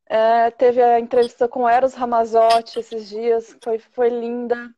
[0.05, 4.73] é, teve a entrevista com Eros Ramazotti esses dias, foi, foi linda.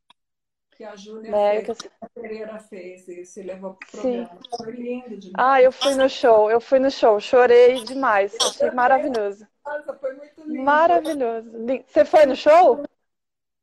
[0.71, 1.91] Que a Júlia né, fez, que...
[2.01, 4.25] a Pereira fez isso e levou pro Sim.
[4.25, 4.39] programa.
[4.57, 5.33] Foi lindo demais.
[5.37, 9.47] Ah, eu fui no show, eu fui no show, chorei demais, achei maravilhoso.
[9.65, 10.63] Nossa, foi muito lindo.
[10.63, 11.49] Maravilhoso.
[11.87, 12.83] Você foi no show?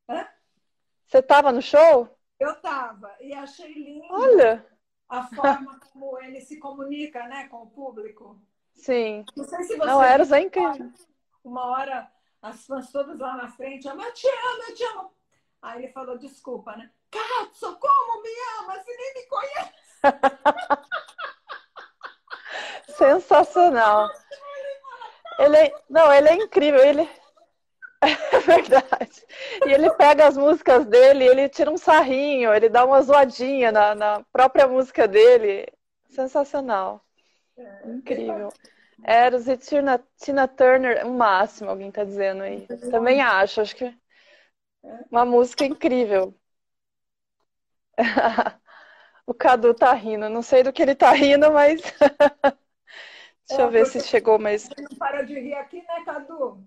[0.08, 0.26] Hã?
[1.06, 2.08] Você estava no show?
[2.40, 4.06] Eu estava e achei lindo.
[4.10, 4.66] Olha!
[5.08, 8.40] A forma como ele se comunica, né, com o público.
[8.74, 9.26] Sim.
[9.36, 9.86] Não sei se você.
[9.86, 10.90] Não, Eros é incrível
[11.44, 15.14] uma hora as fãs todas lá na frente, eu te amo, eu te amo.
[15.62, 16.90] Aí ele falou, desculpa, né?
[17.08, 18.74] Katsu, como me ama?
[18.74, 19.72] Você nem me conhece.
[22.98, 24.08] sensacional.
[25.38, 26.80] Ele é, não, ele é incrível.
[26.80, 27.08] Ele
[28.00, 29.24] é verdade.
[29.66, 33.94] E ele pega as músicas dele, ele tira um sarrinho, ele dá uma zoadinha na,
[33.94, 35.66] na própria música dele.
[36.08, 37.00] Sensacional.
[37.56, 37.88] É.
[37.88, 38.52] Incrível.
[39.04, 42.66] Eros e Tina, Tina Turner, o máximo, alguém tá dizendo aí.
[42.90, 43.94] Também acho, acho que
[45.10, 46.34] uma música incrível.
[49.26, 51.80] o Cadu tá rindo, não sei do que ele tá rindo, mas.
[53.48, 54.68] Deixa é, eu ver se chegou mais.
[54.68, 56.66] Não para de rir aqui, né, Cadu?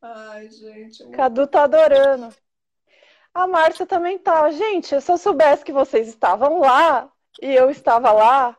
[0.00, 1.08] Ai, gente.
[1.10, 2.34] Cadu tá adorando.
[3.34, 4.50] A Márcia também tá.
[4.50, 8.58] Gente, se eu soubesse que vocês estavam lá e eu estava lá,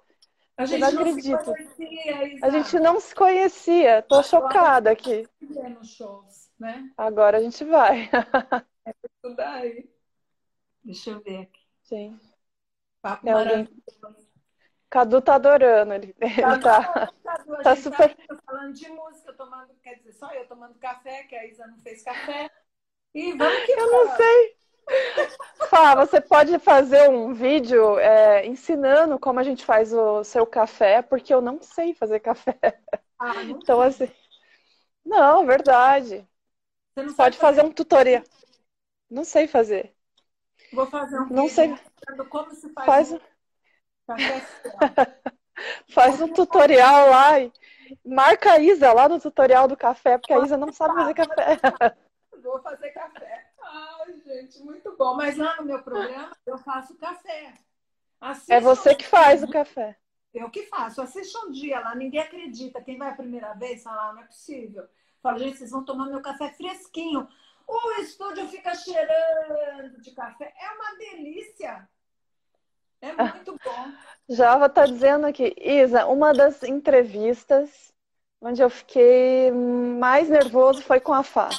[0.57, 1.43] a gente não, não acredito.
[1.43, 4.01] Conhecia, a gente não se conhecia.
[4.03, 5.27] Tô Agora, chocada aqui.
[5.83, 6.91] Shows, né?
[6.97, 8.09] Agora a gente vai.
[8.85, 9.83] É.
[10.83, 11.61] Deixa eu ver aqui.
[11.83, 12.19] Sim.
[13.01, 13.67] Papo é.
[14.89, 15.93] Cadu tá adorando.
[15.93, 18.15] Ele, Cadu, tá, Cadu, tá super.
[18.15, 21.79] Tá falando de música, tomando, quer dizer, só eu tomando café, que a Isa não
[21.79, 22.51] fez café.
[23.13, 24.55] E vamos que Eu não sei.
[25.69, 31.01] Fá, você pode fazer um vídeo é, ensinando como a gente faz o seu café,
[31.01, 32.57] porque eu não sei fazer café.
[33.17, 34.09] Ah, não então, assim.
[35.05, 36.27] Não, verdade.
[36.93, 38.23] Você não pode fazer, fazer um tutorial.
[39.09, 39.95] Não sei fazer.
[40.71, 41.73] Vou fazer um não sei.
[42.29, 43.11] como se faz, faz...
[43.13, 43.19] um
[44.07, 45.21] café.
[45.89, 47.51] faz um tutorial lá e
[48.05, 51.59] marca a Isa lá no tutorial do café, porque a Isa não sabe fazer café.
[52.41, 53.52] Vou fazer café.
[54.25, 55.15] Gente, muito bom.
[55.15, 57.53] Mas lá no meu programa eu faço café.
[58.19, 59.97] Assista é você que faz o café.
[60.33, 61.01] Eu que faço.
[61.01, 62.81] Assista um dia lá, ninguém acredita.
[62.81, 64.87] Quem vai a primeira vez fala, ah, não é possível.
[65.21, 67.27] Fala, gente, vocês vão tomar meu café fresquinho.
[67.67, 70.53] O estúdio fica cheirando de café.
[70.59, 71.87] É uma delícia.
[73.01, 73.91] É muito bom.
[74.29, 77.93] Java está dizendo aqui, Isa, uma das entrevistas
[78.41, 81.49] onde eu fiquei mais nervoso foi com a Fá.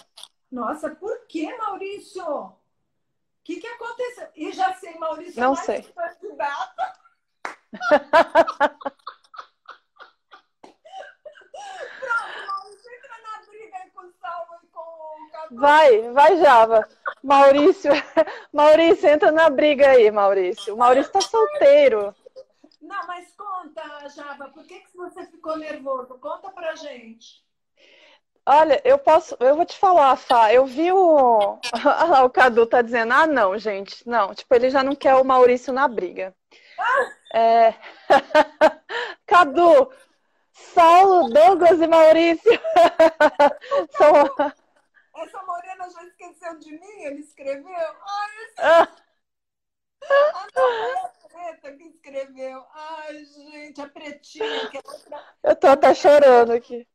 [0.54, 2.24] Nossa, por que, Maurício?
[2.24, 2.56] O
[3.42, 4.28] que, que aconteceu?
[4.36, 5.82] E já sei, Maurício, não sei.
[5.82, 6.92] candidata.
[12.00, 15.56] Pronto, Maurício, entra na briga com o Salvo e com o Cadu.
[15.56, 16.88] Vai, vai, Java.
[17.20, 17.90] Maurício,
[18.52, 20.72] Maurício, entra na briga aí, Maurício.
[20.72, 22.14] O Maurício tá solteiro.
[22.80, 26.16] Não, mas conta, Java, por que, que você ficou nervoso?
[26.20, 27.44] Conta pra gente.
[28.46, 31.58] Olha, eu posso, eu vou te falar, Fá, eu vi o.
[32.24, 35.72] o Cadu tá dizendo, ah, não, gente, não, tipo, ele já não quer o Maurício
[35.72, 36.34] na briga.
[37.32, 37.74] É...
[39.26, 39.90] Cadu,
[40.52, 42.52] Saulo, Douglas e Maurício.
[43.96, 44.52] São...
[45.16, 47.74] Essa morena já esqueceu de mim, ele escreveu.
[47.74, 48.54] Ai, esse...
[48.58, 48.88] ah.
[50.02, 52.62] ah, não, a preta que escreveu.
[52.74, 54.68] Ai, gente, a pretinha.
[54.68, 55.24] Que é outra...
[55.42, 56.86] Eu tô até chorando aqui.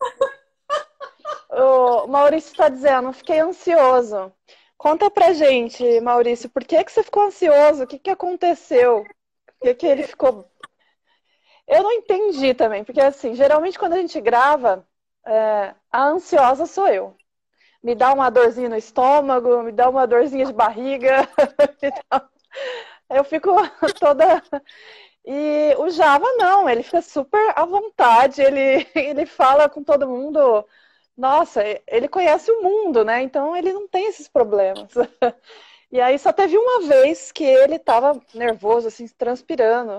[1.49, 4.31] O Maurício está dizendo, fiquei ansioso.
[4.77, 7.83] Conta pra gente, Maurício, por que, que você ficou ansioso?
[7.83, 9.03] O que, que aconteceu?
[9.45, 10.49] Por que, que ele ficou.
[11.67, 14.87] Eu não entendi também, porque assim, geralmente quando a gente grava,
[15.25, 17.15] é, a ansiosa sou eu.
[17.83, 21.27] Me dá uma dorzinha no estômago, me dá uma dorzinha de barriga.
[23.09, 23.51] eu fico
[23.99, 24.43] toda.
[25.25, 30.65] E o Java não, ele fica super à vontade, ele, ele fala com todo mundo
[31.19, 33.21] nossa, ele conhece o mundo, né?
[33.21, 34.91] Então ele não tem esses problemas.
[35.91, 39.97] E aí só teve uma vez que ele estava nervoso, assim, transpirando.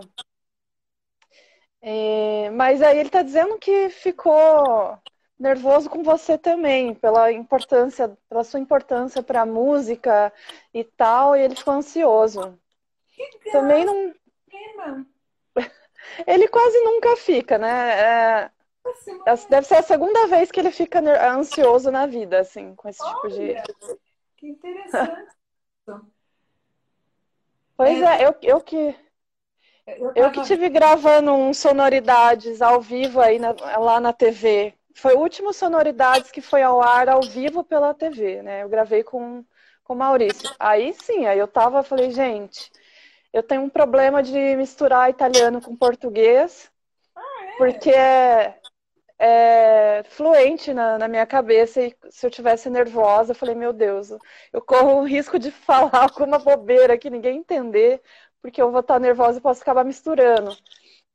[1.83, 4.97] É, mas aí ele está dizendo que ficou
[5.37, 10.33] nervoso com você também, pela importância, pela sua importância para a música
[10.73, 12.57] e tal, e ele ficou ansioso.
[13.43, 14.15] Que também não.
[16.27, 18.45] Ele quase nunca fica, né?
[18.47, 18.51] É...
[19.49, 23.29] Deve ser a segunda vez que ele fica ansioso na vida, assim, com esse tipo
[23.29, 23.55] de.
[24.37, 25.27] Que interessante.
[27.77, 28.95] pois é, é eu, eu que.
[29.87, 34.75] Eu, eu que tive gravando um sonoridades ao vivo aí na, lá na TV.
[34.95, 38.63] Foi o último sonoridades que foi ao ar ao vivo pela TV, né?
[38.63, 39.45] Eu gravei com
[39.91, 40.49] com Maurício.
[40.57, 42.71] Aí sim, aí eu tava, falei, gente,
[43.33, 46.71] eu tenho um problema de misturar italiano com português,
[47.17, 47.57] ah, é?
[47.57, 48.60] porque é,
[49.23, 54.11] é, fluente na, na, minha cabeça e se eu tivesse nervosa, eu falei, meu Deus,
[54.51, 58.01] eu corro o risco de falar alguma bobeira que ninguém entender,
[58.41, 60.57] porque eu vou estar nervosa e posso acabar misturando.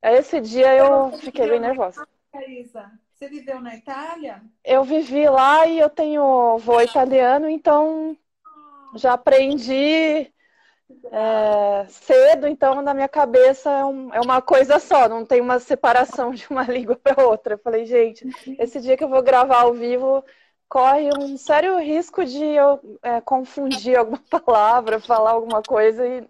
[0.03, 2.08] Esse dia eu fiquei bem nervosa.
[2.32, 4.43] Você viveu na Itália?
[4.64, 8.16] Eu vivi lá e eu tenho voo italiano, então
[8.93, 10.32] já aprendi
[11.12, 15.60] é, cedo, então na minha cabeça é, um, é, uma coisa só, não tem uma
[15.60, 17.56] separação de uma língua para outra.
[17.56, 18.26] Eu falei, gente,
[18.60, 20.24] esse dia que eu vou gravar ao vivo
[20.68, 26.28] corre um sério risco de eu é, confundir alguma palavra, falar alguma coisa e.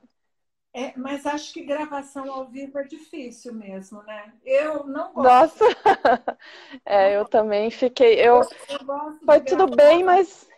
[0.74, 4.34] É, mas acho que gravação ao vivo é difícil mesmo, né?
[4.44, 5.64] Eu não gosto.
[5.64, 5.66] Nossa!
[6.86, 8.16] é, eu também fiquei.
[8.16, 10.50] Eu, eu Foi tudo bem, mas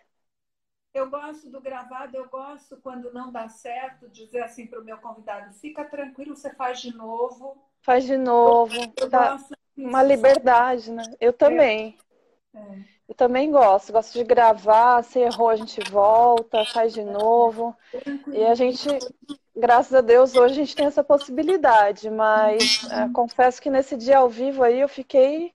[0.98, 4.98] eu gosto do gravado, eu gosto quando não dá certo, dizer assim para o meu
[4.98, 7.58] convidado: fica tranquilo, você faz de novo.
[7.82, 8.74] Faz de novo.
[8.98, 9.38] Eu tá
[9.78, 11.04] uma liberdade, né?
[11.20, 11.98] Eu também.
[12.54, 12.60] É.
[12.60, 12.98] É.
[13.08, 13.94] Eu também gosto.
[13.94, 17.76] Gosto de gravar, se errou, a gente volta, faz de novo.
[18.34, 18.90] E a gente,
[19.56, 22.10] graças a Deus, hoje a gente tem essa possibilidade.
[22.10, 25.54] Mas é, confesso que nesse dia ao vivo aí eu fiquei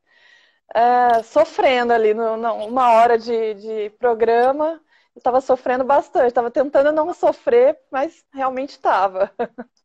[0.74, 2.34] é, sofrendo ali, no,
[2.66, 4.80] uma hora de, de programa
[5.14, 9.30] eu estava sofrendo bastante, estava tentando não sofrer, mas realmente estava.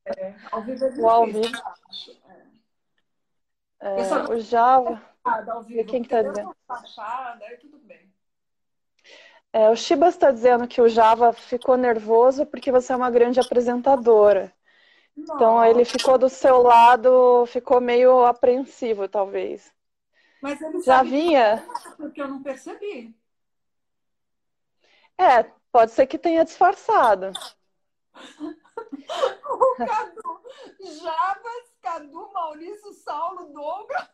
[0.06, 1.58] É, ao vivo é difícil, o ao vivo.
[3.80, 4.02] É.
[4.02, 5.02] É, o Java.
[5.24, 6.56] Ao vivo, Quem está dizendo?
[6.66, 8.08] Fachada, aí tudo bem.
[9.52, 13.40] É, o Shibas está dizendo que o Java ficou nervoso porque você é uma grande
[13.40, 14.54] apresentadora.
[15.16, 15.34] Nossa.
[15.34, 19.74] Então ele ficou do seu lado, ficou meio apreensivo, talvez.
[20.42, 21.66] Mas ele já vinha.
[21.98, 23.16] Porque eu não percebi.
[25.18, 27.32] É, pode ser que tenha disfarçado.
[29.50, 30.42] o Cadu,
[30.80, 34.08] Javas, Cadu, Maurício, Saulo, Douglas.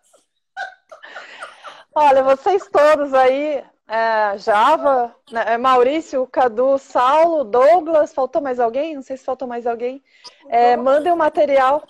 [1.93, 8.95] Olha, vocês todos aí, é, Java, né, é, Maurício, Cadu, Saulo, Douglas, faltou mais alguém?
[8.95, 10.03] Não sei se faltou mais alguém.
[10.47, 11.85] É, mandem o um material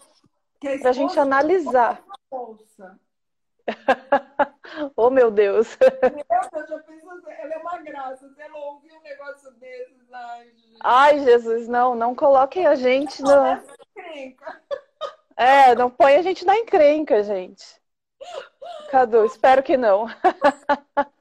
[0.81, 2.03] para a gente analisar.
[4.95, 5.77] oh, meu Deus.
[5.79, 5.87] Eu
[6.67, 8.29] já penso assim, ela é uma graça.
[8.29, 10.79] Se ela ouvir um negócio desses, ai, gente.
[10.83, 13.29] Ai, Jesus, não, não coloquem a gente no.
[15.35, 17.63] É, não põe a gente na encrenca, gente.
[18.89, 20.05] Cadu, espero que não.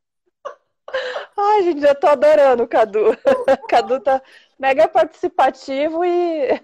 [1.37, 3.17] Ai, gente, já tô adorando o Cadu.
[3.69, 4.23] Cadu tá
[4.59, 6.61] mega participativo e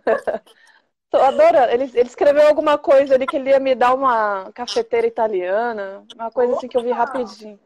[1.10, 1.72] Tô adorando.
[1.72, 6.30] Ele, ele escreveu alguma coisa ali que ele ia me dar uma cafeteira italiana, uma
[6.30, 7.58] coisa assim que eu vi rapidinho.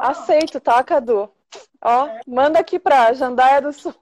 [0.00, 1.30] Aceito, tá, Cadu?
[1.82, 3.94] Ó, manda aqui pra Jandaia do Sul.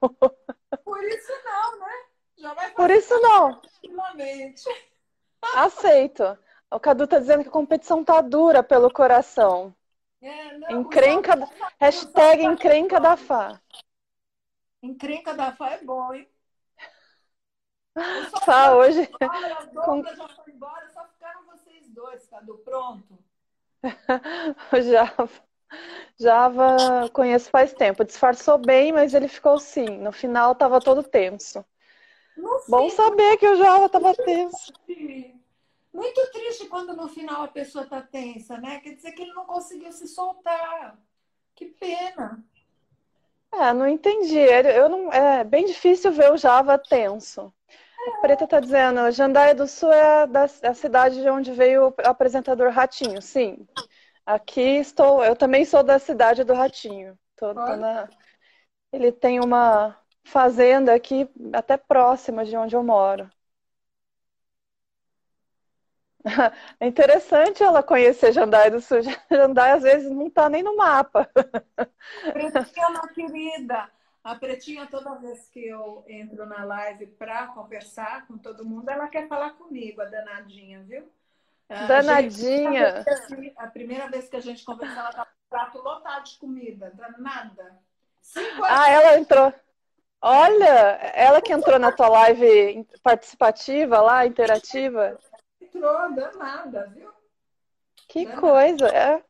[0.85, 2.05] Por isso não, né?
[2.37, 3.61] Já vai Por isso não.
[5.55, 6.39] Aceito.
[6.71, 9.75] O Cadu tá dizendo que a competição tá dura pelo coração.
[10.21, 13.61] É, não, encrenca, hashtag encrenca da Fá.
[14.83, 16.29] Encrenca da Fá é bom, hein?
[18.45, 19.09] Fá hoje.
[19.21, 22.59] A Douglas já foi embora, só ficaram vocês dois, Cadu.
[22.59, 23.19] Pronto.
[24.83, 25.31] Java.
[26.19, 28.05] Java conheço faz tempo.
[28.05, 29.99] Disfarçou bem, mas ele ficou sim.
[29.99, 31.65] No final estava todo tenso.
[32.69, 34.73] Bom saber que o Java estava tenso.
[35.93, 38.81] Muito triste quando no final a pessoa está tensa, né?
[38.81, 40.99] Quer dizer que ele não conseguiu se soltar.
[41.55, 42.45] Que pena.
[43.53, 44.39] É, não entendi.
[44.39, 47.55] Eu não, é bem difícil ver o Java tenso.
[48.07, 51.95] A Preta está dizendo, Jandaia do Sul é da, a cidade de onde veio o
[52.05, 53.21] apresentador Ratinho.
[53.23, 53.67] Sim.
[54.27, 57.19] Aqui estou, eu também sou da cidade do Ratinho.
[57.37, 58.09] Tô, tô na,
[58.93, 63.31] ele tem uma fazenda aqui até próxima de onde eu moro.
[66.81, 69.01] É interessante ela conhecer Jandaia do Sul.
[69.31, 71.29] Jandaia às vezes não está nem no mapa.
[72.33, 73.91] Pretinha, querida,
[74.25, 79.07] a Pretinha, toda vez que eu entro na live para conversar com todo mundo, ela
[79.07, 81.07] quer falar comigo, a danadinha, viu?
[81.69, 83.05] Danadinha!
[83.07, 86.25] A, gente, a primeira vez que a gente conversou, ela estava com um prato lotado
[86.25, 87.79] de comida, danada.
[88.23, 89.53] Cinco ah, ela entrou.
[90.23, 90.65] Olha,
[91.15, 95.19] ela que entrou na tua live participativa lá, interativa.
[95.61, 97.11] Entrou, danada, viu?
[98.09, 98.41] Que danada.
[98.41, 98.89] coisa.
[98.89, 99.23] É.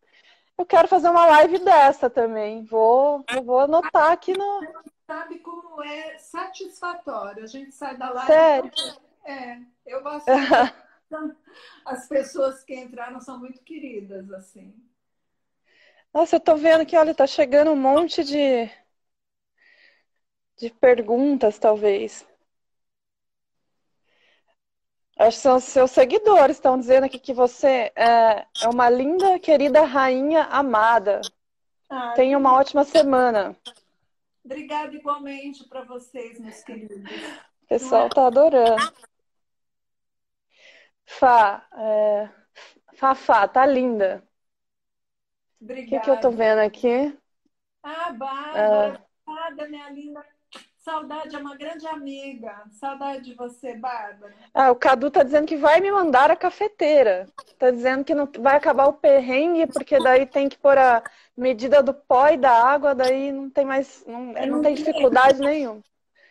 [0.56, 2.64] Eu quero fazer uma live dessa também.
[2.64, 4.60] Vou, vou anotar aqui no.
[5.06, 7.44] Sabe como é satisfatório?
[7.44, 8.32] A gente sai da live.
[8.32, 8.70] Sério?
[9.24, 10.26] É, eu gosto.
[11.84, 14.74] As pessoas que entraram são muito queridas, assim.
[16.12, 18.70] Nossa, eu tô vendo que, olha, tá chegando um monte de,
[20.56, 22.26] de perguntas, talvez.
[25.16, 29.84] Acho que são seus seguidores, estão dizendo aqui que você é, é uma linda, querida
[29.84, 31.20] rainha amada.
[31.88, 33.56] Ah, Tenha uma ótima semana.
[34.44, 36.98] Obrigada igualmente para vocês, meus queridos.
[37.62, 38.92] O pessoal está adorando.
[41.06, 42.28] Fá, é...
[42.94, 44.22] Fafá, tá linda.
[45.60, 45.86] Obrigada.
[45.86, 47.16] O que, que eu tô vendo aqui?
[47.82, 49.04] Ah, Bárbara,
[49.58, 49.68] é...
[49.68, 50.24] minha linda
[50.84, 52.62] Saudade é uma grande amiga.
[52.72, 54.34] Saudade de você, Bárbara.
[54.52, 57.26] Ah, o Cadu tá dizendo que vai me mandar a cafeteira.
[57.58, 61.02] Tá dizendo que não vai acabar o perrengue, porque daí tem que pôr a
[61.34, 64.04] medida do pó e da água, daí não tem mais.
[64.06, 65.80] Não, não tem dificuldade nenhuma.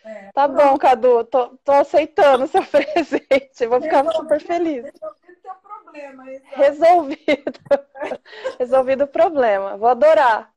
[0.06, 0.32] É.
[0.32, 3.66] Tá bom, Cadu, tô, tô aceitando o seu presente.
[3.66, 4.84] Vou ficar Resolvido, super feliz.
[4.84, 6.56] Resolvido teu problema, exatamente.
[6.56, 7.60] Resolvido.
[8.60, 9.78] Resolvido o problema.
[9.78, 10.54] Vou adorar.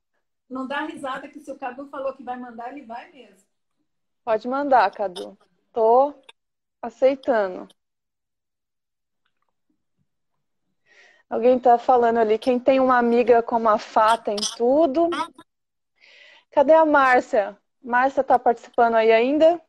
[0.50, 3.45] Não dá risada que se o Cadu falou que vai mandar, ele vai mesmo.
[4.26, 5.38] Pode mandar, Cadu.
[5.72, 6.12] Tô
[6.82, 7.68] aceitando.
[11.30, 15.10] Alguém tá falando ali, quem tem uma amiga como a Fá tem tudo.
[16.50, 17.56] Cadê a Márcia?
[17.80, 19.62] Márcia tá participando aí ainda?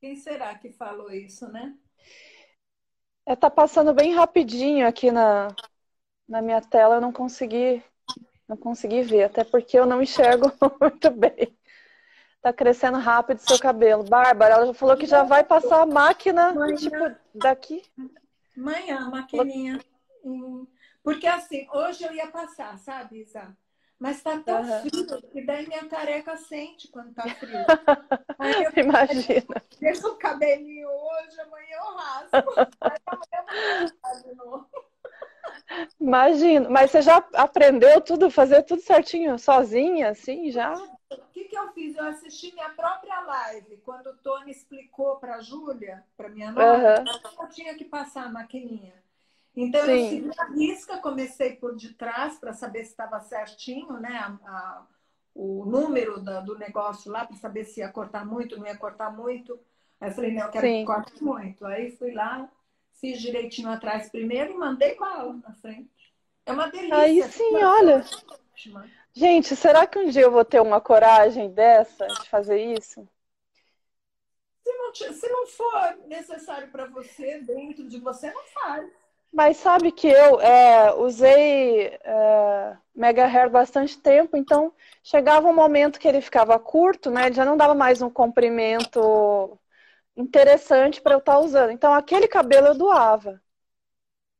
[0.00, 1.76] Quem será que falou isso, né?
[3.26, 5.48] É, tá passando bem rapidinho aqui na,
[6.26, 7.84] na minha tela, eu não consegui,
[8.48, 11.54] não consegui ver, até porque eu não enxergo muito bem.
[12.44, 14.02] Tá crescendo rápido seu cabelo.
[14.02, 16.76] Bárbara, ela já falou que já vai passar a máquina, Manhã.
[16.76, 17.82] tipo, daqui.
[18.54, 19.80] Manhã, maquininha.
[20.22, 20.66] Hum.
[21.02, 23.56] Porque assim, hoje eu ia passar, sabe, Isa?
[23.98, 24.80] Mas tá tão uhum.
[24.82, 27.64] frio que daí minha careca sente quando tá frio.
[28.76, 29.62] Eu Imagina.
[29.80, 32.70] Deixa o cabelinho hoje, amanhã eu raspo.
[32.82, 34.68] Aí amanhã eu de novo.
[35.98, 36.70] Imagino.
[36.70, 40.74] Mas você já aprendeu tudo, fazer tudo certinho, sozinha, assim, já?
[41.18, 41.96] O que, que eu fiz?
[41.96, 47.02] Eu assisti minha própria live, quando o Tony explicou para a Júlia, para minha nora,
[47.02, 47.42] uhum.
[47.42, 48.94] eu tinha que passar a maquininha.
[49.56, 49.90] Então, Sim.
[49.90, 54.16] eu segui a risca, comecei por de trás para saber se estava certinho, né?
[54.16, 54.86] A, a,
[55.34, 59.10] o número da, do negócio lá, para saber se ia cortar muito, não ia cortar
[59.10, 59.58] muito.
[60.00, 60.80] Aí eu falei, não, eu quero Sim.
[60.80, 61.64] que corte muito.
[61.66, 62.48] Aí fui lá,
[63.00, 66.12] fiz direitinho atrás primeiro e mandei bala na frente.
[66.46, 66.96] É uma delícia.
[66.96, 68.04] Aí sim, olha.
[69.14, 73.08] Gente, será que um dia eu vou ter uma coragem dessa de fazer isso?
[74.62, 78.90] Se não, se não for necessário para você, dentro de você, não faz.
[79.32, 85.98] Mas sabe que eu é, usei é, Mega Hair bastante tempo, então chegava um momento
[85.98, 87.26] que ele ficava curto, né?
[87.26, 89.58] Ele já não dava mais um comprimento
[90.16, 91.70] interessante para eu estar tá usando.
[91.70, 93.40] Então aquele cabelo eu doava,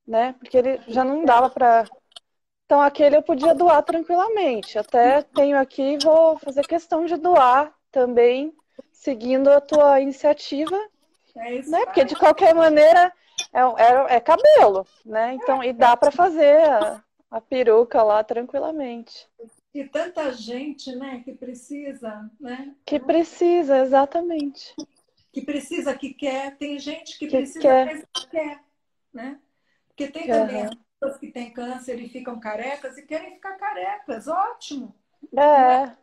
[0.07, 0.35] né?
[0.39, 1.85] Porque ele já não dava para.
[2.75, 4.77] Então aquele eu podia doar tranquilamente.
[4.77, 8.53] Até tenho aqui, vou fazer questão de doar também,
[8.91, 10.77] seguindo a tua iniciativa,
[11.37, 11.85] é né?
[11.85, 13.13] Porque de qualquer maneira
[13.53, 15.35] é, é, é cabelo, né?
[15.35, 17.01] Então, e dá para fazer a,
[17.31, 19.29] a peruca lá tranquilamente.
[19.73, 22.75] E tanta gente, né, que precisa, né?
[22.85, 24.75] Que precisa, exatamente.
[25.33, 26.57] Que precisa, que quer.
[26.57, 28.05] Tem gente que, que precisa, quer.
[28.13, 28.61] que quer,
[29.13, 29.39] né?
[29.87, 30.84] Porque tem também uhum.
[31.05, 34.27] Pessoas que têm câncer e ficam carecas e querem ficar carecas.
[34.27, 34.95] Ótimo.
[35.33, 35.37] É.
[35.37, 35.97] Né?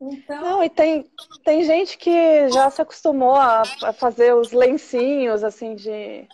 [0.00, 0.40] Então...
[0.40, 1.10] Não, e tem,
[1.44, 6.26] tem gente que já se acostumou a, a fazer os lencinhos, assim, de,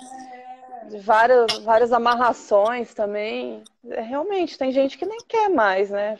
[0.88, 3.62] de várias, várias amarrações também.
[3.90, 6.18] É, realmente, tem gente que nem quer mais, né?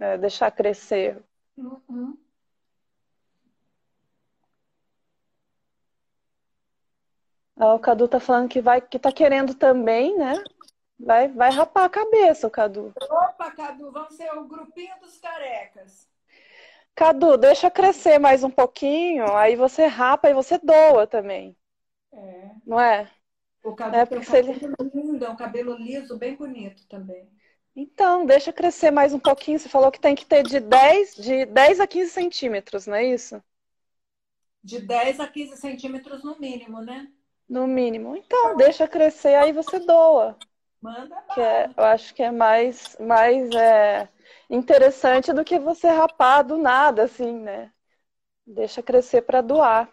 [0.00, 1.18] É, deixar crescer.
[1.56, 2.16] Uhum.
[7.56, 10.34] Ah, o Cadu tá falando que vai, que tá querendo também, né?
[10.98, 12.92] Vai, vai rapar a cabeça, o Cadu.
[13.00, 16.08] Opa, Cadu, vamos ser o grupinho dos carecas.
[16.94, 21.56] Cadu, deixa crescer mais um pouquinho, aí você rapa e você doa também.
[22.12, 22.50] É.
[22.66, 23.08] Não é?
[23.62, 24.90] O Cadu é tem um cabelo ele...
[24.94, 27.30] lindo, é um cabelo liso, bem bonito também.
[27.76, 29.56] Então, deixa crescer mais um pouquinho.
[29.56, 33.04] Você falou que tem que ter de 10, de 10 a 15 centímetros, não é
[33.04, 33.40] isso?
[34.60, 37.08] De 10 a 15 centímetros no mínimo, né?
[37.48, 38.16] No mínimo.
[38.16, 40.36] Então, deixa crescer, aí você doa.
[40.80, 44.08] Manda que é, Eu acho que é mais, mais é,
[44.48, 47.72] interessante do que você rapar do nada, assim, né?
[48.46, 49.92] Deixa crescer para doar.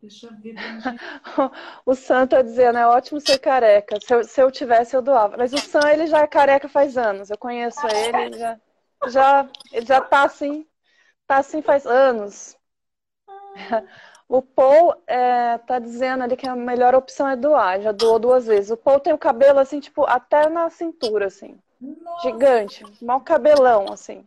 [0.00, 0.54] Deixa eu ver.
[1.84, 3.98] o Sam tá dizendo, é ótimo ser careca.
[4.00, 5.36] Se eu, se eu tivesse, eu doava.
[5.36, 7.30] Mas o Sam, ele já é careca faz anos.
[7.30, 8.60] Eu conheço ele, ele já,
[9.08, 10.66] já, ele já tá assim,
[11.26, 12.55] tá assim faz anos.
[14.28, 17.80] O Paul é, tá dizendo ali que a melhor opção é doar.
[17.80, 18.70] Já doou duas vezes.
[18.70, 21.56] O Paul tem o cabelo assim, tipo, até na cintura, assim.
[21.80, 22.28] Nossa.
[22.28, 24.26] Gigante, mal cabelão, assim.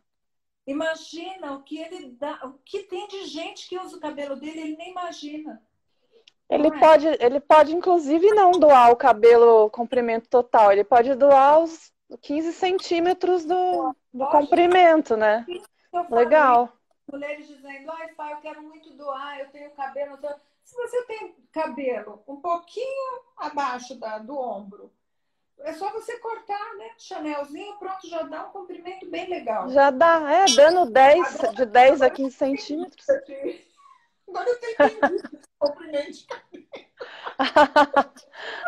[0.65, 4.61] Imagina o que ele dá, o que tem de gente que usa o cabelo dele,
[4.61, 5.61] ele nem imagina.
[6.47, 6.79] Ele é?
[6.79, 12.53] pode, ele pode inclusive não doar o cabelo comprimento total, ele pode doar os 15
[12.53, 15.45] centímetros do, do comprimento, né?
[16.09, 16.71] Legal.
[17.11, 20.17] Mulheres dizendo, ai, pai, eu quero muito doar, eu tenho cabelo.
[20.63, 24.91] Se você tem cabelo um pouquinho abaixo da, do ombro,
[25.61, 26.91] é só você cortar, né?
[26.97, 29.69] Chanelzinho, pronto, já dá um comprimento bem legal.
[29.69, 33.05] Já dá, é, dando 10, de 10 a 15 centímetros.
[34.27, 34.77] Agora eu tenho
[35.57, 36.27] comprimento de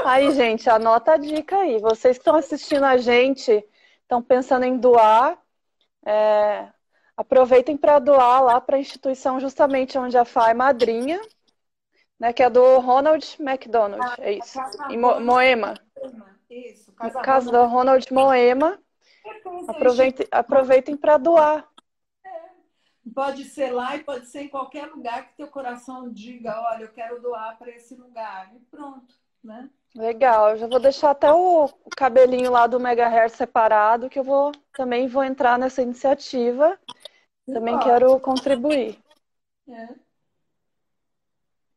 [0.06, 1.80] Aí, gente, anota a dica aí.
[1.80, 3.64] Vocês que estão assistindo a gente,
[4.02, 5.38] estão pensando em doar,
[6.06, 6.68] é,
[7.22, 11.20] aproveitem para doar lá para a instituição justamente onde a Fá é madrinha,
[12.20, 14.60] né, que é do Ronald McDonald, Ah, é isso,
[14.90, 15.74] em Mo- Moema.
[16.50, 18.80] Isso, No casa caso do Ronald Moema,
[19.68, 21.68] aproveitem, aproveitem para doar.
[23.16, 26.90] Pode ser lá e pode ser em qualquer lugar que teu coração diga, olha, eu
[26.90, 28.52] quero doar para esse lugar.
[28.56, 29.70] E pronto, né?
[29.96, 34.52] Legal, eu já vou deixar até o, cabelinho lá do Megahertz separado, que eu vou
[34.74, 36.80] também vou entrar nessa iniciativa.
[37.54, 37.86] Também Pode.
[37.86, 38.98] quero contribuir.
[39.68, 39.90] É.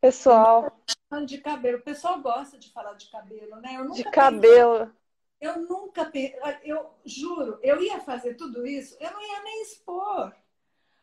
[0.01, 3.77] Pessoal, Falando de cabelo, o pessoal gosta de falar de cabelo, né?
[3.77, 4.93] Eu nunca de pensei- cabelo.
[5.41, 6.12] eu nunca,
[6.62, 10.35] eu juro, eu ia fazer tudo isso, eu não ia nem expor.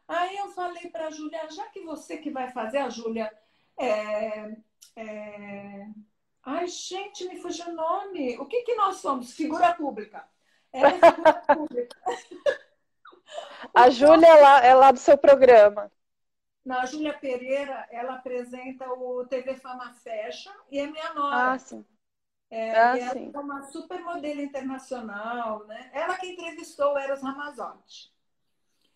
[0.08, 3.32] Aí eu falei para a Júlia, já que você que vai fazer, a Júlia,
[3.78, 4.56] é,
[4.98, 5.88] é...
[6.44, 8.38] ai gente, me fugiu o nome.
[8.38, 9.32] O que que nós somos?
[9.34, 10.28] Figura pública.
[10.74, 11.98] Ela é figura pública.
[13.74, 15.92] A Júlia é lá, é lá do seu programa.
[16.64, 21.54] Na Júlia Pereira, ela apresenta o TV Fama Fashion e é minha nora.
[21.54, 21.86] Ah, sim.
[22.52, 23.32] É, ah, e ela sim.
[23.34, 25.90] é uma supermodelo internacional, né?
[25.94, 28.14] Ela que entrevistou o Eros Ramazotti.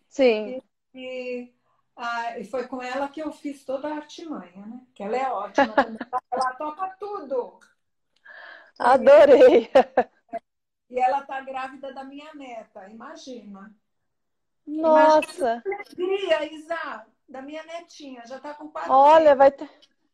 [0.08, 0.62] Sim.
[0.94, 1.52] E,
[1.96, 4.86] ah, e foi com ela que eu fiz toda a artimanha, né?
[4.94, 5.74] Que ela é ótima.
[6.30, 7.58] Ela topa tudo.
[8.78, 9.70] Adorei.
[10.90, 13.74] E ela tá grávida da minha neta, imagina.
[14.66, 15.62] Nossa.
[15.64, 19.70] Alegria, Isa, da minha netinha, já tá com quatro Olha, vai ter,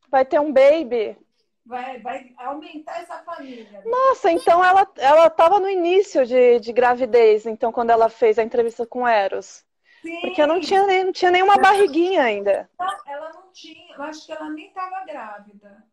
[0.08, 1.16] vai ter um baby.
[1.64, 3.82] Vai, vai aumentar essa família.
[3.86, 8.42] Nossa, então ela ela estava no início de, de gravidez, então quando ela fez a
[8.42, 9.64] entrevista com Eros.
[10.02, 12.68] Sim, Porque eu não tinha, nem, não tinha nenhuma barriguinha ainda.
[13.06, 15.84] ela não tinha, eu acho que ela nem estava grávida.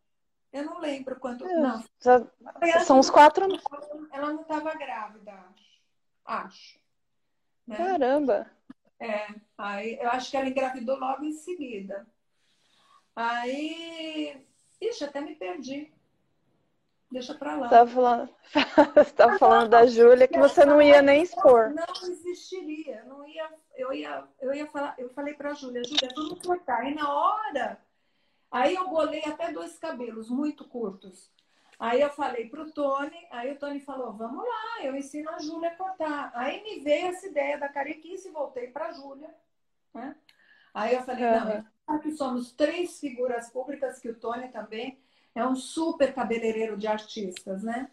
[0.52, 1.46] Eu não lembro quanto.
[1.46, 2.26] Não, Já-
[2.84, 3.46] são uns quatro.
[4.12, 5.70] Ela não estava grávida, acho.
[6.24, 6.80] Acho.
[7.70, 7.76] Né?
[7.76, 8.50] Caramba.
[8.98, 12.04] É, aí eu acho que ela engravidou logo em seguida.
[13.14, 14.44] Aí,
[14.80, 15.92] ixi, até me perdi.
[17.12, 17.68] Deixa pra lá.
[17.68, 18.34] Você estava falando,
[18.94, 21.70] você tava falando da Júlia que você não ia nem expor.
[21.70, 26.44] Não existiria, não ia, eu ia, eu ia falar, eu falei pra Júlia, Júlia, vamos
[26.44, 26.80] cortar.
[26.80, 27.80] Aí na hora,
[28.50, 31.30] aí eu bolei até dois cabelos muito curtos.
[31.80, 35.70] Aí eu falei pro Tony, aí o Tony falou, vamos lá, eu ensino a Júlia
[35.70, 36.30] a cortar.
[36.34, 39.34] Aí me veio essa ideia da carequice e voltei pra Júlia.
[39.94, 40.14] Né?
[40.74, 41.64] Aí eu falei, Aham.
[41.88, 45.02] não, aqui somos três figuras públicas, que o Tony também
[45.34, 47.90] é um super cabeleireiro de artistas, né?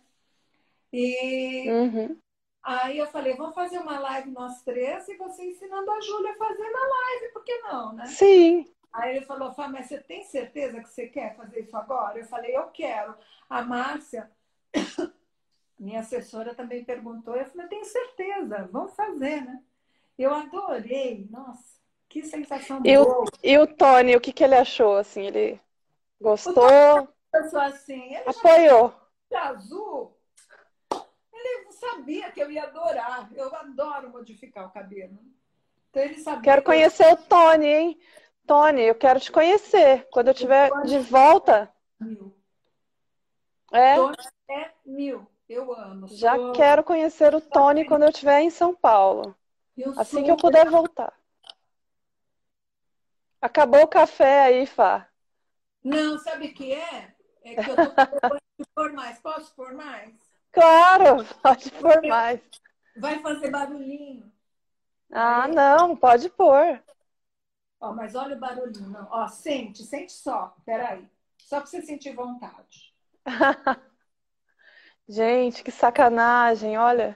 [0.92, 2.20] E Uhum.
[2.64, 6.36] Aí eu falei, vamos fazer uma live nós três e você ensinando a Júlia a
[6.38, 8.06] fazer na live, por que não, né?
[8.08, 8.66] Sim.
[8.92, 12.18] Aí ele falou, Fá, mas você tem certeza que você quer fazer isso agora?
[12.20, 13.16] Eu falei, eu quero.
[13.50, 14.30] A Márcia,
[15.80, 17.36] minha assessora, também perguntou.
[17.36, 19.62] Eu falei, eu tenho certeza, vamos fazer, né?
[20.18, 21.78] Eu adorei, nossa,
[22.10, 23.26] que sensação E o, boa.
[23.44, 24.98] e o Tony, o que, que ele achou?
[24.98, 25.60] Assim, ele
[26.20, 26.68] gostou?
[27.34, 28.94] Eu sou assim, ele já Apoiou?
[29.30, 30.18] de azul,
[31.32, 33.30] ele sabia que eu ia adorar.
[33.36, 35.20] Eu adoro modificar o cabelo.
[35.90, 38.00] Então ele sabia Quero que eu- conhecer o Tony, hein?
[38.48, 40.08] Tony, eu quero te conhecer.
[40.10, 41.70] Quando eu estiver de volta,
[42.00, 42.34] mil.
[43.74, 44.16] é, Tony
[44.50, 45.28] é mil.
[45.50, 46.08] Eu amo.
[46.08, 49.36] já quero conhecer o Tony quando eu estiver em São Paulo.
[49.78, 51.14] eu Assim que eu puder voltar.
[53.42, 55.08] Acabou o café aí, Fá.
[55.84, 57.14] Não, sabe o que é?
[57.44, 59.20] É que eu tô pôr mais.
[59.20, 60.14] Posso pôr mais?
[60.52, 62.42] Claro, pode pôr mais.
[62.98, 64.32] Vai fazer barulhinho.
[65.12, 66.82] Ah, não, pode pôr.
[67.80, 68.90] Ó, mas olha o barulhinho.
[68.90, 69.08] Não.
[69.12, 70.56] Ó, sente, sente só.
[70.66, 71.08] Peraí.
[71.38, 72.94] Só pra você sentir vontade.
[75.08, 77.16] Gente, que sacanagem, olha.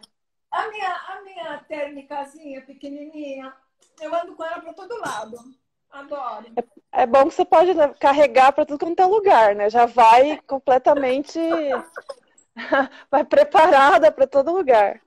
[0.50, 3.54] A minha, a minha térmicazinha pequenininha,
[4.00, 5.38] eu ando com ela pra todo lado.
[5.90, 6.46] Adoro.
[6.92, 9.70] É bom que você pode le- carregar para tudo quanto é lugar, né?
[9.70, 11.40] Já vai completamente.
[13.10, 15.02] vai preparada para todo lugar.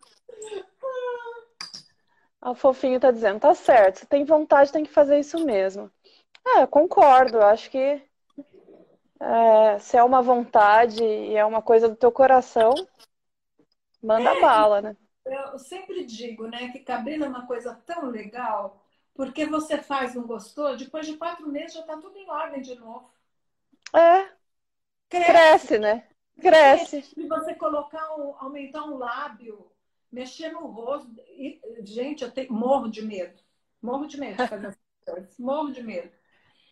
[2.45, 5.90] O fofinho tá dizendo, tá certo, se tem vontade, tem que fazer isso mesmo.
[6.47, 8.03] É, eu concordo, acho que
[9.18, 12.74] é, se é uma vontade e é uma coisa do teu coração,
[14.03, 14.97] manda bala, né?
[15.24, 18.84] Eu sempre digo, né, que cabelo é uma coisa tão legal,
[19.14, 22.74] porque você faz, não gostou, depois de quatro meses já tá tudo em ordem de
[22.74, 23.11] novo.
[23.95, 24.28] É,
[25.09, 26.07] Cresce, cresce, né?
[26.38, 27.03] Cresce.
[27.03, 29.70] Se você colocar, um, aumentar um lábio,
[30.14, 31.10] mexer no rosto.
[31.28, 33.38] E, gente, eu tenho, morro de medo.
[33.82, 35.38] Morro de medo de fazer essas coisas.
[35.38, 36.10] Morro de medo.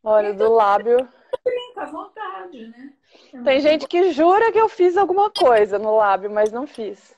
[0.03, 0.97] Olha, Então, do lábio.
[1.45, 2.95] Brinca à vontade, né?
[3.45, 7.15] Tem gente que jura que eu fiz alguma coisa no lábio, mas não fiz.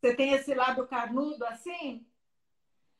[0.00, 2.06] Você tem esse lábio carnudo assim?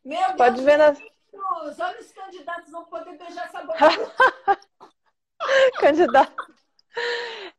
[0.05, 3.79] Meu Pode Deus, ver na Deus, olha os candidatos vão poder beijar essa boca.
[5.79, 6.33] candidata.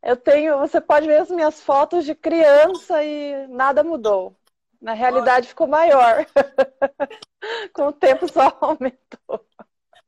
[0.02, 4.36] Eu tenho, você pode ver as minhas fotos de criança e nada mudou.
[4.84, 6.26] Na realidade ficou maior.
[7.72, 9.46] Com o tempo só aumentou.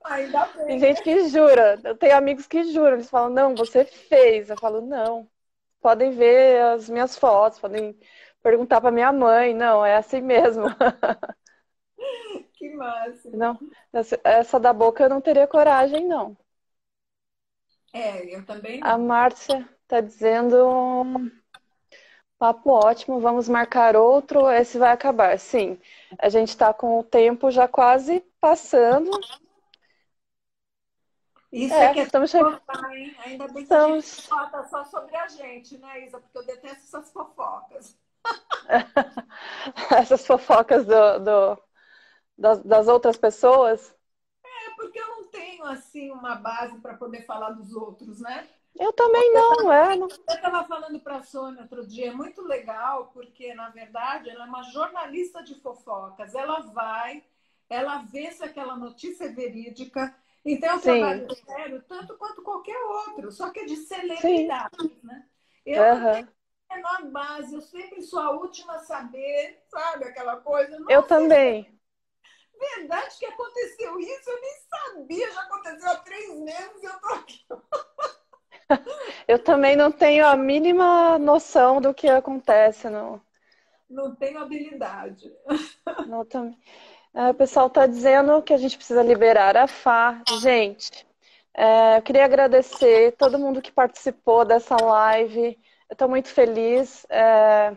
[0.04, 0.78] Ainda Tem bem.
[0.78, 1.80] gente que jura.
[1.82, 2.92] Eu tenho amigos que juram.
[2.92, 4.50] Eles falam, não, você fez.
[4.50, 5.26] Eu falo, não.
[5.80, 7.98] Podem ver as minhas fotos, podem
[8.42, 9.54] perguntar para minha mãe.
[9.54, 10.66] Não, é assim mesmo.
[12.52, 13.30] Que massa.
[13.30, 13.58] Não,
[13.92, 16.36] essa, essa da boca eu não teria coragem, não.
[17.92, 18.88] É, eu também não.
[18.88, 21.30] A Márcia tá dizendo
[22.38, 25.38] papo ótimo, vamos marcar outro, esse vai acabar.
[25.38, 25.78] Sim,
[26.18, 29.10] a gente está com o tempo já quase passando.
[31.52, 32.60] Isso É, é, que é estamos chegando.
[32.94, 33.16] hein?
[33.24, 36.20] Ainda bem que a Estamos- gente fala só sobre a gente, né, Isa?
[36.20, 37.96] Porque eu detesto essas fofocas.
[39.90, 41.62] Essas fofocas do, do-
[42.36, 43.94] das, das outras pessoas.
[44.44, 48.48] É porque eu não tenho, assim, uma base para poder falar dos outros, né?
[48.78, 49.96] Eu também não, é.
[49.96, 54.30] não- Eu estava falando para a Sônia outro dia, é muito legal, porque, na verdade,
[54.30, 56.34] ela é uma jornalista de fofocas.
[56.34, 57.24] Ela vai,
[57.68, 60.14] ela vê se aquela notícia é verídica.
[60.44, 60.82] Então, é um Sim.
[60.82, 65.26] trabalho sério, tanto quanto qualquer outro, só que é de celebridades, né?
[65.64, 66.08] Eu não Aham.
[66.08, 66.28] tenho
[66.70, 70.04] a menor base, eu sempre sou a última a saber, sabe?
[70.04, 70.78] Aquela coisa.
[70.88, 71.66] Eu Nossa, também.
[72.54, 77.00] é verdade que aconteceu isso, eu nem sabia, já aconteceu há três meses e eu
[77.00, 77.46] tô aqui.
[79.28, 83.20] Eu também não tenho a mínima noção do que acontece no,
[83.88, 85.32] Não tenho habilidade.
[86.06, 86.58] no também.
[87.14, 90.22] É, o pessoal está dizendo que a gente precisa liberar a FA.
[90.40, 91.06] Gente,
[91.54, 95.58] é, eu queria agradecer todo mundo que participou dessa live.
[95.88, 97.06] Eu estou muito feliz.
[97.08, 97.74] É,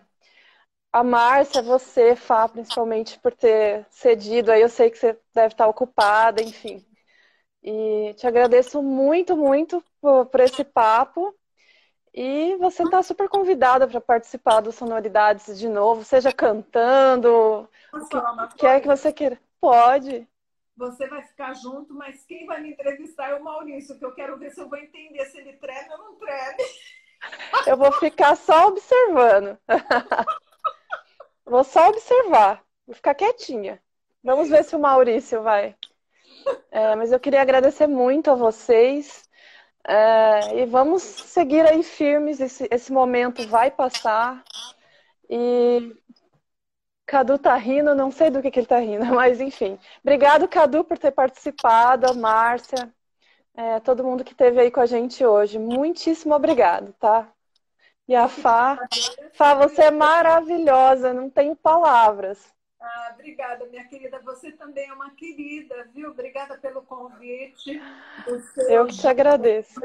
[0.92, 4.62] a Márcia, você, Fá, principalmente, por ter cedido aí.
[4.62, 6.86] Eu sei que você deve estar ocupada, enfim.
[7.64, 11.36] E te agradeço muito, muito por, por esse papo.
[12.14, 18.32] E você está super convidada para participar do Sonoridades de novo, seja cantando, Posso falar
[18.34, 18.98] uma o que é que coisa?
[18.98, 19.40] você queira.
[19.62, 20.28] Pode.
[20.76, 24.38] Você vai ficar junto, mas quem vai me entrevistar é o Maurício, que eu quero
[24.40, 26.64] ver se eu vou entender se ele treme ou não treme.
[27.66, 29.58] Eu vou ficar só observando.
[31.46, 32.64] Vou só observar.
[32.88, 33.82] Vou ficar quietinha.
[34.24, 35.76] Vamos ver se o Maurício vai.
[36.72, 39.28] É, mas eu queria agradecer muito a vocês.
[39.88, 42.40] É, e vamos seguir aí firmes.
[42.40, 44.44] Esse, esse momento vai passar.
[45.30, 45.96] E
[47.10, 49.80] Cadu tá rindo, não sei do que, que ele tá rindo, mas enfim.
[50.04, 52.94] Obrigado, Cadu, por ter participado, a Márcia,
[53.56, 55.58] é, todo mundo que esteve aí com a gente hoje.
[55.58, 57.28] Muitíssimo obrigado, tá?
[58.08, 58.78] E a Fá,
[59.34, 62.54] Fá, você é maravilhosa, não tenho palavras.
[62.82, 64.20] Ah, obrigada, minha querida.
[64.20, 66.12] Você também é uma querida, viu?
[66.12, 67.80] Obrigada pelo convite.
[68.26, 69.82] Você Eu que te agradeço.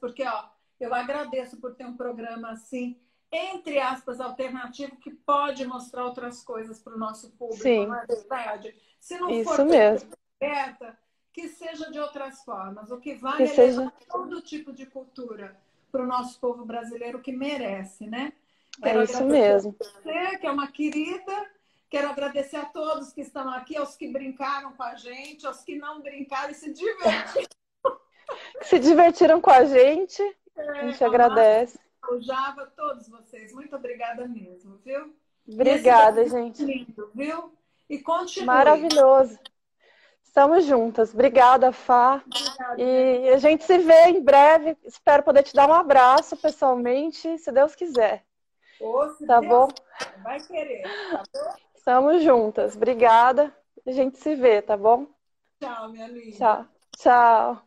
[0.00, 0.44] porque ó,
[0.80, 2.98] eu agradeço por ter um programa assim,
[3.30, 7.86] entre aspas, alternativo, que pode mostrar outras coisas para o nosso público, Sim.
[7.86, 8.74] não é verdade?
[8.98, 10.10] Se não Isso for mesmo.
[10.40, 10.98] aberta,
[11.32, 12.90] que seja de outras formas.
[12.90, 15.54] O que vale Que é seja- todo tipo de cultura
[15.92, 18.32] para o nosso povo brasileiro que merece, né?
[18.80, 19.76] É Quero isso agradecer mesmo.
[19.78, 21.55] você, que é uma querida.
[21.88, 25.76] Quero agradecer a todos que estão aqui, aos que brincaram com a gente, aos que
[25.76, 27.46] não brincaram e se divertiram.
[28.62, 30.20] Se divertiram com a gente,
[30.56, 31.78] a gente agradece.
[32.10, 33.52] O Java, todos vocês.
[33.52, 35.14] Muito obrigada mesmo, viu?
[35.48, 36.64] Obrigada, Esse gente.
[36.64, 37.52] Lindo, viu?
[37.88, 38.46] E continue.
[38.46, 39.38] Maravilhoso.
[40.24, 41.14] Estamos juntas.
[41.14, 42.22] Obrigada, Fá.
[42.26, 42.82] Obrigada.
[42.82, 44.76] E a gente se vê em breve.
[44.84, 48.24] Espero poder te dar um abraço pessoalmente, se Deus quiser.
[49.16, 49.68] Se Tá Deus bom?
[50.22, 51.65] Vai querer, tá bom?
[51.86, 52.74] Estamos juntas.
[52.74, 53.54] Obrigada.
[53.86, 55.06] A gente se vê, tá bom?
[55.60, 56.36] Tchau, minha linda.
[56.36, 56.66] Tchau.
[56.96, 57.65] Tchau.